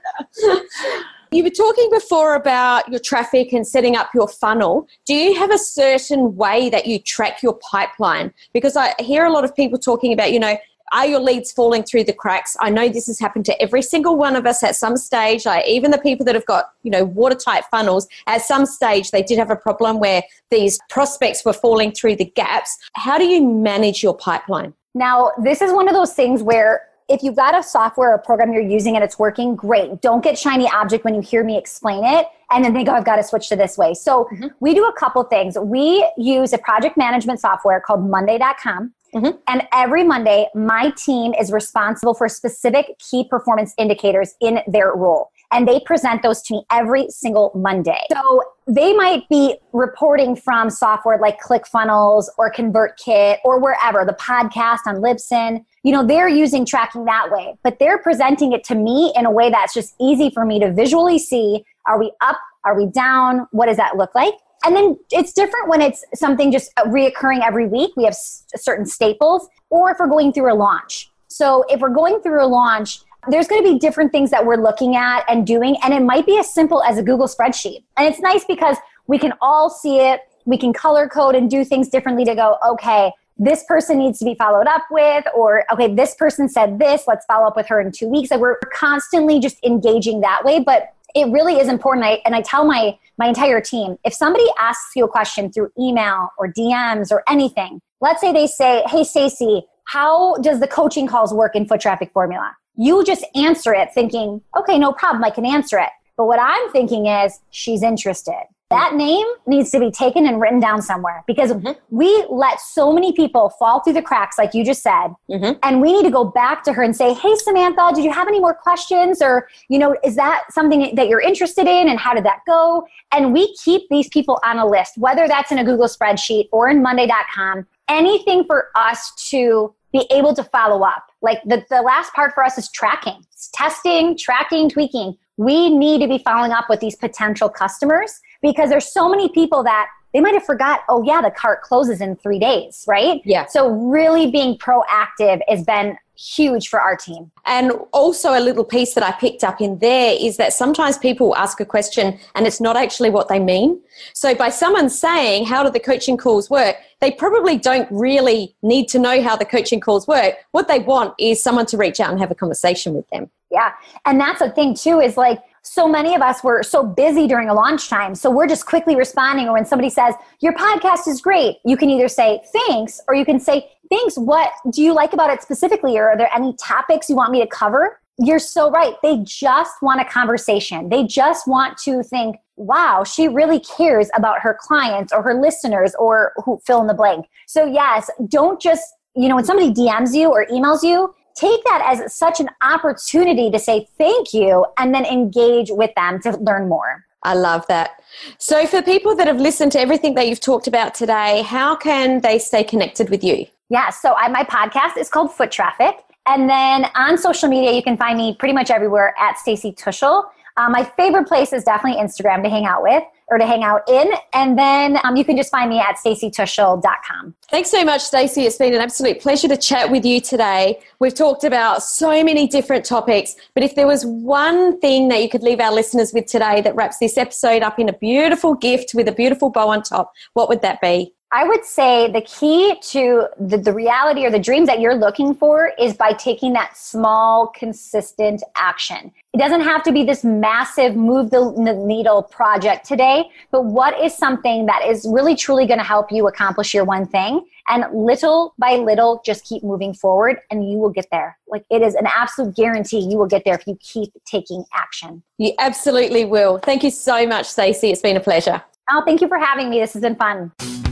you 1.32 1.43
were 1.43 1.49
talking 1.49 1.89
before 1.91 2.36
about 2.36 2.89
your 2.89 2.99
traffic 2.99 3.54
and 3.54 3.65
setting 3.65 3.95
up 3.95 4.10
your 4.13 4.28
funnel. 4.28 4.89
Do 5.06 5.13
you 5.13 5.36
have 5.36 5.51
a 5.51 5.60
certain 5.60 6.36
way 6.36 6.69
that 6.69 6.86
you 6.86 6.99
track 6.99 7.41
your 7.41 7.54
pipeline? 7.71 8.34
Because 8.51 8.75
I 8.75 8.93
hear 8.99 9.23
a 9.23 9.32
lot 9.32 9.45
of 9.45 9.56
people 9.56 9.80
talking 9.80 10.12
about, 10.12 10.34
you 10.34 10.39
know, 10.39 10.58
are 10.91 11.06
your 11.06 11.19
leads 11.19 11.52
falling 11.52 11.84
through 11.84 12.06
the 12.06 12.13
cracks? 12.13 12.56
I 12.60 12.69
know 12.69 12.89
this 12.89 13.08
has 13.08 13.19
happened 13.19 13.45
to 13.45 13.62
every 13.62 13.82
single 13.82 14.15
one 14.15 14.36
of 14.36 14.45
us 14.45 14.63
at 14.63 14.76
some 14.76 14.98
stage. 14.98 15.45
Like 15.45 15.67
even 15.67 15.91
the 15.91 15.98
people 15.98 16.26
that 16.26 16.36
have 16.36 16.45
got, 16.45 16.71
you 16.84 16.91
know, 16.91 17.04
watertight 17.04 17.65
funnels, 17.71 18.08
at 18.28 18.41
some 18.41 18.65
stage 18.65 19.12
they 19.12 19.24
did 19.24 19.38
have 19.38 19.50
a 19.50 19.56
problem 19.56 20.00
where 20.00 20.24
these 20.52 20.80
prospects 20.89 21.43
were 21.43 21.54
falling 21.54 21.91
through 21.91 22.15
the 22.15 22.26
gaps. 22.26 22.78
How 22.93 23.17
do 23.17 23.26
you 23.26 23.45
manage 23.45 24.04
your 24.04 24.15
pipeline? 24.15 24.74
Now, 24.93 25.32
this 25.43 25.62
is 25.62 25.74
one 25.74 25.88
of 25.88 25.93
those 25.93 26.13
things 26.13 26.41
where 26.41 26.88
if 27.08 27.21
you've 27.21 27.36
got 27.36 27.58
a 27.58 27.62
software 27.62 28.13
or 28.13 28.17
program 28.17 28.52
you're 28.52 28.62
using 28.62 28.95
and 28.95 29.04
it's 29.04 29.19
working, 29.19 29.56
great. 29.56 30.02
Don't 30.02 30.24
get 30.24 30.38
shiny 30.38 30.67
object 30.69 31.06
when 31.06 31.13
you 31.13 31.21
hear 31.21 31.43
me 31.43 31.58
explain 31.58 32.04
it 32.04 32.28
and 32.52 32.63
then 32.63 32.74
think, 32.74 32.89
oh, 32.89 32.93
I've 32.93 33.06
got 33.06 33.17
to 33.17 33.24
switch 33.24 33.50
to 33.50 33.56
this 33.56 33.78
way. 33.78 33.93
So 33.93 34.28
mm-hmm. 34.32 34.48
we 34.60 34.74
do 34.74 34.86
a 34.86 34.93
couple 34.93 35.24
things. 35.24 35.58
We 35.58 36.10
use 36.17 36.54
a 36.54 36.58
project 36.58 36.98
management 36.98 37.39
software 37.39 37.80
called 37.80 38.10
Monday.com. 38.10 38.93
Mm-hmm. 39.15 39.38
And 39.47 39.63
every 39.71 40.04
Monday, 40.04 40.47
my 40.54 40.91
team 40.97 41.34
is 41.34 41.51
responsible 41.51 42.13
for 42.13 42.28
specific 42.28 42.99
key 42.99 43.28
performance 43.30 43.73
indicators 43.78 44.36
in 44.41 44.60
their 44.67 44.93
role. 44.93 45.32
And 45.51 45.67
they 45.67 45.80
present 45.80 46.21
those 46.21 46.41
to 46.43 46.56
me 46.56 46.65
every 46.69 47.10
single 47.10 47.51
Monday. 47.56 48.01
So 48.12 48.43
they 48.67 48.93
might 48.93 49.30
be 49.30 49.56
reporting 49.71 50.36
from 50.36 50.69
software 50.69 51.17
like 51.17 51.39
ClickFunnels 51.39 52.28
or 52.38 52.51
ConvertKit 52.51 53.38
or 53.45 53.60
wherever, 53.60 54.04
the 54.04 54.13
podcast 54.13 54.80
on 54.86 54.97
Libsyn. 54.97 55.63
You 55.84 55.93
know, 55.93 56.06
they're 56.06 56.28
using 56.28 56.65
tracking 56.65 57.06
that 57.06 57.32
way, 57.32 57.56
but 57.63 57.80
they're 57.80 57.99
presenting 57.99 58.51
it 58.51 58.63
to 58.65 58.75
me 58.75 59.13
in 59.15 59.25
a 59.25 59.32
way 59.32 59.49
that's 59.49 59.73
just 59.73 59.95
easy 60.01 60.30
for 60.30 60.45
me 60.45 60.60
to 60.60 60.73
visually 60.73 61.19
see. 61.19 61.63
Are 61.88 61.99
we 61.99 62.12
up? 62.21 62.39
Are 62.65 62.75
we 62.75 62.88
down? 62.88 63.47
What 63.51 63.67
does 63.67 63.78
that 63.78 63.95
look 63.95 64.13
like? 64.15 64.34
And 64.65 64.75
then 64.75 64.97
it's 65.12 65.32
different 65.32 65.69
when 65.69 65.82
it's 65.82 66.04
something 66.15 66.51
just 66.51 66.71
uh, 66.78 66.86
reoccurring 66.86 67.45
every 67.45 67.67
week. 67.67 67.91
We 67.95 68.06
have 68.06 68.13
s- 68.13 68.45
certain 68.56 68.86
staples, 68.86 69.47
or 69.69 69.91
if 69.91 69.97
we're 69.99 70.08
going 70.08 70.34
through 70.34 70.51
a 70.51 70.56
launch. 70.56 71.12
So 71.28 71.63
if 71.69 71.80
we're 71.82 71.89
going 71.89 72.21
through 72.21 72.43
a 72.43 72.47
launch, 72.47 73.01
there's 73.28 73.47
going 73.47 73.63
to 73.63 73.73
be 73.73 73.80
different 73.80 74.12
things 74.12 74.32
that 74.32 74.45
we're 74.45 74.58
looking 74.58 74.95
at 74.95 75.23
and 75.30 75.45
doing, 75.45 75.75
and 75.84 75.93
it 75.93 76.01
might 76.01 76.25
be 76.25 76.38
as 76.38 76.54
simple 76.54 76.84
as 76.84 76.97
a 76.97 77.04
Google 77.04 77.28
spreadsheet. 77.28 77.84
And 77.97 78.08
it's 78.08 78.19
nice 78.19 78.45
because 78.45 78.78
we 79.08 79.19
can 79.19 79.34
all 79.41 79.69
see 79.69 79.99
it. 79.99 80.21
We 80.45 80.58
can 80.58 80.73
color 80.73 81.08
code 81.08 81.36
and 81.36 81.49
do 81.49 81.65
things 81.65 81.89
differently 81.89 82.25
to 82.25 82.36
go, 82.36 82.58
okay, 82.67 83.12
this 83.38 83.63
person 83.67 83.97
needs 83.97 84.19
to 84.19 84.25
be 84.25 84.36
followed 84.36 84.67
up 84.67 84.84
with, 84.89 85.25
or 85.36 85.65
okay, 85.71 85.93
this 85.93 86.15
person 86.15 86.47
said 86.47 86.80
this, 86.80 87.04
let's 87.08 87.25
follow 87.25 87.47
up 87.47 87.56
with 87.56 87.67
her 87.67 87.82
in 87.82 87.91
two 87.91 88.08
weeks. 88.08 88.32
Like 88.32 88.39
we're 88.39 88.60
constantly 88.73 89.39
just 89.39 89.58
engaging 89.63 90.21
that 90.21 90.45
way. 90.45 90.60
But 90.60 90.93
it 91.15 91.32
really 91.32 91.56
is 91.56 91.69
important. 91.69 92.06
I, 92.06 92.21
and 92.25 92.36
I 92.36 92.41
tell 92.41 92.65
my 92.65 92.97
my 93.17 93.28
entire 93.28 93.62
team 93.62 93.97
if 94.04 94.13
somebody 94.13 94.45
asks 94.60 94.91
you 94.95 95.06
a 95.06 95.08
question 95.08 95.51
through 95.51 95.71
email 95.80 96.30
or 96.38 96.51
DMs 96.51 97.12
or 97.12 97.23
anything, 97.28 97.80
let's 98.01 98.21
say 98.21 98.32
they 98.32 98.47
say, 98.47 98.84
"Hey, 98.88 99.04
Stacy, 99.04 99.63
how 99.86 100.36
does 100.36 100.60
the 100.60 100.67
coaching 100.67 101.08
calls 101.08 101.34
work 101.34 101.56
in 101.56 101.65
Foot 101.65 101.82
Traffic 101.82 102.12
Formula?" 102.13 102.56
You 102.78 103.04
just 103.06 103.25
answer 103.36 103.73
it, 103.73 103.93
thinking, 103.93 104.41
"Okay, 104.58 104.78
no 104.78 104.91
problem, 104.91 105.23
I 105.23 105.30
can 105.30 105.45
answer 105.45 105.80
it." 105.80 105.89
But 106.17 106.25
what 106.25 106.39
I'm 106.39 106.69
thinking 106.71 107.08
is, 107.08 107.39
she's 107.49 107.82
interested 107.82 108.43
that 108.71 108.95
name 108.95 109.25
needs 109.45 109.69
to 109.69 109.80
be 109.80 109.91
taken 109.91 110.25
and 110.25 110.41
written 110.41 110.60
down 110.60 110.82
somewhere 110.82 111.23
because 111.28 111.51
mm-hmm. 111.51 111.71
we 111.91 112.25
let 112.30 112.60
so 112.60 112.91
many 112.91 113.13
people 113.13 113.49
fall 113.60 113.80
through 113.82 113.93
the 113.93 114.01
cracks, 114.01 114.39
like 114.39 114.56
you 114.56 114.65
just 114.65 114.82
said. 114.82 115.10
Mm-hmm. 115.30 115.60
And 115.62 115.82
we 115.82 115.93
need 115.93 116.04
to 116.04 116.10
go 116.10 116.25
back 116.25 116.63
to 116.63 116.73
her 116.73 116.82
and 116.82 116.95
say, 116.95 117.13
Hey, 117.13 117.36
Samantha, 117.36 117.91
did 117.93 118.04
you 118.04 118.12
have 118.12 118.28
any 118.28 118.39
more 118.39 118.56
questions? 118.56 119.21
Or, 119.21 119.47
you 119.69 119.78
know, 119.78 119.95
is 120.04 120.15
that 120.15 120.45
something 120.51 120.95
that 120.95 121.08
you're 121.08 121.21
interested 121.21 121.67
in? 121.67 121.89
And 121.89 121.99
how 121.99 122.15
did 122.15 122.25
that 122.25 122.39
go? 122.47 122.88
And 123.12 123.34
we 123.34 123.56
keep 123.63 123.84
these 123.89 124.10
people 124.10 124.39
on 124.43 124.58
a 124.58 124.65
list, 124.65 124.97
whether 124.97 125.28
that's 125.28 125.51
in 125.51 125.60
a 125.60 125.63
Google 125.63 125.88
spreadsheet 125.88 126.49
or 126.51 126.67
in 126.67 126.82
Monday.com, 126.82 127.67
anything 127.88 128.45
for 128.45 128.69
us 128.75 129.12
to 129.30 129.75
be 129.93 130.08
able 130.12 130.34
to 130.34 130.43
follow 130.43 130.84
up. 130.84 131.04
Like 131.21 131.41
the, 131.45 131.63
the 131.69 131.82
last 131.82 132.13
part 132.13 132.34
for 132.34 132.43
us 132.43 132.58
is 132.58 132.69
tracking, 132.71 133.23
it's 133.32 133.49
testing, 133.54 134.17
tracking, 134.17 134.69
tweaking. 134.69 135.17
We 135.38 135.69
need 135.69 135.99
to 135.99 136.08
be 136.08 136.17
following 136.17 136.51
up 136.51 136.65
with 136.69 136.80
these 136.80 136.95
potential 136.95 137.49
customers 137.49 138.21
because 138.46 138.70
there's 138.70 138.92
so 138.92 139.10
many 139.10 139.30
people 139.30 139.64
that 139.64 139.88
they 140.14 140.22
might 140.22 140.34
have 140.34 140.46
forgot 140.46 140.82
oh 140.88 141.04
yeah 141.04 141.22
the 141.22 141.32
cart 141.32 141.62
closes 141.62 142.02
in 142.02 142.16
three 142.16 142.40
days 142.40 142.86
right? 142.88 143.22
Yeah. 143.26 143.46
So 143.48 143.70
really 143.70 144.32
being 144.32 144.58
proactive 144.58 145.42
has 145.48 145.64
been 145.64 145.98
huge 146.18 146.70
for 146.70 146.80
our 146.80 146.96
team. 146.96 147.30
And 147.46 147.74
also 147.92 148.40
a 148.40 148.40
little 148.40 148.64
piece 148.64 148.94
that 148.94 149.04
i 149.04 149.12
picked 149.12 149.44
up 149.44 149.60
in 149.60 149.80
there 149.80 150.16
is 150.18 150.38
that 150.38 150.54
sometimes 150.54 150.98
people 150.98 151.36
ask 151.36 151.60
a 151.60 151.66
question 151.66 152.18
and 152.36 152.48
it's 152.48 152.62
not 152.62 152.78
actually 152.78 153.10
what 153.10 153.28
they 153.28 153.40
mean. 153.40 153.82
So 154.14 154.34
by 154.34 154.50
someone 154.50 154.90
saying 154.90 155.46
how 155.46 155.64
do 155.64 155.70
the 155.70 155.80
coaching 155.80 156.18
calls 156.18 156.50
work? 156.50 156.78
they 157.02 157.12
probably 157.12 157.58
don't 157.58 157.88
really 157.92 158.56
need 158.62 158.88
to 158.88 159.00
know 159.00 159.22
how 159.22 159.36
the 159.36 159.46
coaching 159.46 159.80
calls 159.80 160.08
work. 160.08 160.36
What 160.52 160.68
they 160.68 160.80
want 160.80 161.14
is 161.20 161.44
someone 161.44 161.66
to 161.68 161.78
reach 161.78 162.00
out 162.00 162.10
and 162.10 162.20
have 162.20 162.32
a 162.32 162.36
conversation 162.36 162.94
with 162.94 163.08
them. 163.10 163.30
Yeah. 163.52 163.74
And 164.06 164.20
that's 164.20 164.40
the 164.40 164.50
thing 164.50 164.74
too 164.74 165.00
is 165.00 165.18
like 165.18 165.40
so 165.65 165.88
many 165.88 166.13
of 166.13 166.21
us 166.21 166.43
were 166.43 166.62
so 166.62 166.84
busy 166.84 167.28
during 167.28 167.49
a 167.49 167.54
launch 167.54 167.89
time. 167.89 168.13
So 168.13 168.30
we're 168.30 168.47
just 168.47 168.67
quickly 168.67 168.95
responding. 168.95 169.47
Or 169.47 169.54
when 169.54 169.65
somebody 169.65 169.89
says, 169.89 170.13
Your 170.39 170.54
podcast 170.54 171.08
is 171.08 171.21
great, 171.21 171.58
you 171.65 171.75
can 171.75 171.89
either 171.89 172.08
say 172.08 172.41
thanks 172.54 173.01
or 173.08 173.15
you 173.15 173.25
can 173.25 173.39
say, 173.39 173.71
Thanks. 173.89 174.15
What 174.15 174.51
do 174.71 174.82
you 174.82 174.93
like 174.93 175.13
about 175.13 175.32
it 175.32 175.41
specifically? 175.41 175.97
Or 175.97 176.10
are 176.10 176.17
there 176.17 176.30
any 176.36 176.56
topics 176.62 177.10
you 177.10 177.15
want 177.15 177.32
me 177.32 177.41
to 177.41 177.47
cover? 177.47 177.99
You're 178.17 178.39
so 178.39 178.71
right. 178.71 178.93
They 179.04 179.17
just 179.23 179.73
want 179.82 180.01
a 180.01 180.06
conversation. 180.06 180.89
They 180.89 181.04
just 181.04 181.47
want 181.47 181.78
to 181.80 182.01
think, 182.01 182.38
wow, 182.56 183.04
she 183.04 183.28
really 183.28 183.60
cares 183.60 184.10
about 184.15 184.39
her 184.39 184.58
clients 184.60 185.12
or 185.12 185.21
her 185.21 185.34
listeners 185.34 185.93
or 185.99 186.34
who 186.45 186.62
fill 186.65 186.80
in 186.82 186.88
the 186.88 186.93
blank. 186.93 187.25
So, 187.45 187.65
yes, 187.65 188.10
don't 188.28 188.62
just, 188.62 188.84
you 189.15 189.28
know, 189.28 189.36
when 189.36 189.45
somebody 189.45 189.73
DMs 189.73 190.15
you 190.15 190.30
or 190.30 190.45
emails 190.45 190.82
you, 190.82 191.13
take 191.36 191.63
that 191.65 191.84
as 191.86 192.15
such 192.15 192.39
an 192.39 192.50
opportunity 192.62 193.52
to 193.52 193.60
say 193.60 193.88
thank 193.98 194.34
you 194.34 194.65
and 194.80 194.93
then 194.93 195.06
engage 195.06 195.69
with 195.69 195.91
them 195.95 196.21
to 196.21 196.32
learn 196.38 196.69
more. 196.69 197.06
I 197.24 197.34
love 197.34 197.65
that. 197.67 198.04
So, 198.38 198.67
for 198.67 198.82
people 198.82 199.15
that 199.15 199.28
have 199.28 199.39
listened 199.39 199.71
to 199.74 199.80
everything 199.80 200.13
that 200.13 200.28
you've 200.28 200.39
talked 200.39 200.67
about 200.67 200.93
today, 200.93 201.41
how 201.41 201.76
can 201.76 202.21
they 202.21 202.38
stay 202.38 202.63
connected 202.63 203.10
with 203.10 203.24
you? 203.24 203.48
Yeah, 203.69 203.89
so 203.89 204.13
I, 204.13 204.28
my 204.28 204.43
podcast 204.43 204.98
is 204.98 205.10
called 205.10 205.34
Foot 205.34 205.52
Traffic. 205.52 205.95
And 206.28 206.50
then 206.50 206.86
on 206.95 207.17
social 207.17 207.50
media, 207.50 207.71
you 207.71 207.84
can 207.84 207.98
find 207.98 208.17
me 208.17 208.36
pretty 208.38 208.54
much 208.54 208.69
everywhere 208.69 209.15
at 209.19 209.38
Stacy 209.38 209.71
Tuschl. 209.71 210.24
Um, 210.58 210.71
my 210.71 210.84
favorite 210.84 211.28
place 211.28 211.52
is 211.52 211.63
definitely 211.63 212.02
Instagram 212.02 212.43
to 212.43 212.50
hang 212.50 212.65
out 212.65 212.82
with 212.82 213.04
or 213.28 213.38
to 213.38 213.46
hang 213.46 213.64
out 213.64 213.82
in. 213.88 214.12
And 214.34 214.58
then 214.58 215.00
um, 215.04 215.16
you 215.16 215.26
can 215.26 215.36
just 215.36 215.52
find 215.52 215.70
me 215.70 215.80
at 215.80 215.98
stacytuschl.com. 215.98 217.36
Thanks 217.50 217.72
so 217.72 217.84
much, 217.84 218.02
Stacy. 218.02 218.44
It's 218.44 218.58
been 218.58 218.74
an 218.74 218.82
absolute 218.82 219.20
pleasure 219.20 219.48
to 219.48 219.58
chat 219.58 219.90
with 219.90 220.06
you 220.06 220.22
today. 220.22 220.80
We've 221.00 221.14
talked 221.14 221.44
about 221.44 221.84
so 221.84 222.24
many 222.24 222.48
different 222.48 222.86
topics, 222.86 223.36
but 223.54 223.64
if 223.64 223.76
there 223.76 223.88
was 223.88 224.06
one 224.06 224.80
thing 224.80 225.08
that 225.10 225.22
you 225.22 225.30
could 225.30 225.44
leave 225.44 225.60
our 225.60 225.74
listeners 225.74 226.14
with 226.14 226.26
today 226.26 226.62
that 226.62 226.76
wraps 226.76 227.00
this 227.00 227.18
episode 227.18 227.64
up 227.64 227.80
in 227.80 227.90
a 227.90 227.94
beautiful 227.94 228.54
gift 228.56 228.94
with 228.94 229.08
a 229.08 229.14
beautiful 229.14 229.50
bow 229.50 229.70
on 229.70 229.82
top, 229.82 230.14
what 230.34 230.50
would 230.50 230.62
that 230.62 230.80
be? 230.82 231.14
I 231.36 231.43
would 231.43 231.65
say 231.65 232.10
the 232.10 232.21
key 232.21 232.80
to 232.91 233.28
the, 233.38 233.58
the 233.58 233.74
reality 233.74 234.26
or 234.26 234.32
the 234.32 234.39
dreams 234.39 234.67
that 234.67 234.80
you're 234.80 234.95
looking 234.95 235.36
for 235.36 235.74
is 235.78 235.93
by 235.93 236.13
taking 236.13 236.54
that 236.54 236.78
small, 236.78 237.48
consistent 237.48 238.41
action. 238.56 239.12
It 239.34 239.39
doesn't 239.39 239.60
have 239.60 239.84
to 239.84 239.91
be 239.91 240.06
this 240.06 240.24
massive 240.24 240.95
move 240.95 241.32
the 241.32 241.52
needle 241.86 242.24
project 242.24 242.86
today, 242.86 243.26
but 243.52 243.65
what 243.65 244.00
is 244.00 244.15
something 244.15 244.65
that 244.67 244.86
is 244.88 245.06
really 245.10 245.36
truly 245.36 245.67
going 245.67 245.78
to 245.78 245.84
help 245.84 246.10
you 246.10 246.26
accomplish 246.30 246.74
your 246.74 246.86
one 246.86 247.06
thing? 247.06 247.45
And 247.67 247.84
little 247.93 248.54
by 248.58 248.78
little, 248.78 249.21
just 249.26 249.43
keep 249.43 249.62
moving 249.62 249.93
forward 249.93 250.39
and 250.52 250.71
you 250.71 250.78
will 250.78 250.89
get 250.89 251.08
there. 251.12 251.38
Like 251.50 251.65
it 251.69 251.82
is 251.82 251.95
an 251.95 252.08
absolute 252.08 252.56
guarantee 252.56 253.00
you 253.00 253.17
will 253.17 253.28
get 253.28 253.43
there 253.43 253.56
if 253.56 253.67
you 253.67 253.78
keep 253.82 254.13
taking 254.24 254.63
action. 254.74 255.21
You 255.38 255.52
absolutely 255.60 256.24
will. 256.24 256.60
Thank 256.60 256.86
you 256.86 256.91
so 256.91 257.28
much, 257.28 257.48
Stacy. 257.48 257.91
It's 257.91 258.02
been 258.02 258.15
a 258.15 258.21
pleasure. 258.21 258.62
Oh, 258.89 259.04
thank 259.06 259.19
you 259.19 259.28
for 259.28 259.38
having 259.38 259.69
me. 259.69 259.82
This 259.82 259.91
has 259.91 260.02
been 260.02 260.15
fun. 260.15 260.85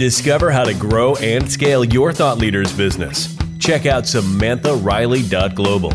Discover 0.00 0.50
how 0.50 0.64
to 0.64 0.72
grow 0.72 1.14
and 1.16 1.52
scale 1.52 1.84
your 1.84 2.10
thought 2.10 2.38
leaders 2.38 2.72
business. 2.72 3.36
Check 3.58 3.84
out 3.84 4.04
SamanthaRiley.global. 4.04 5.92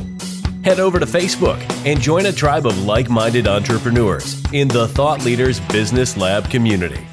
Head 0.64 0.80
over 0.80 1.00
to 1.00 1.08
Facebook 1.08 1.60
and 1.88 2.00
join 2.00 2.28
a 2.28 2.32
tribe 2.32 2.68
of 2.68 2.86
like 2.86 3.10
minded 3.10 3.48
entrepreneurs 3.48 4.40
in 4.54 4.68
the 4.68 4.88
Thought 4.90 5.26
Leaders 5.26 5.60
Business 5.72 6.18
Lab 6.18 6.48
community. 6.52 7.04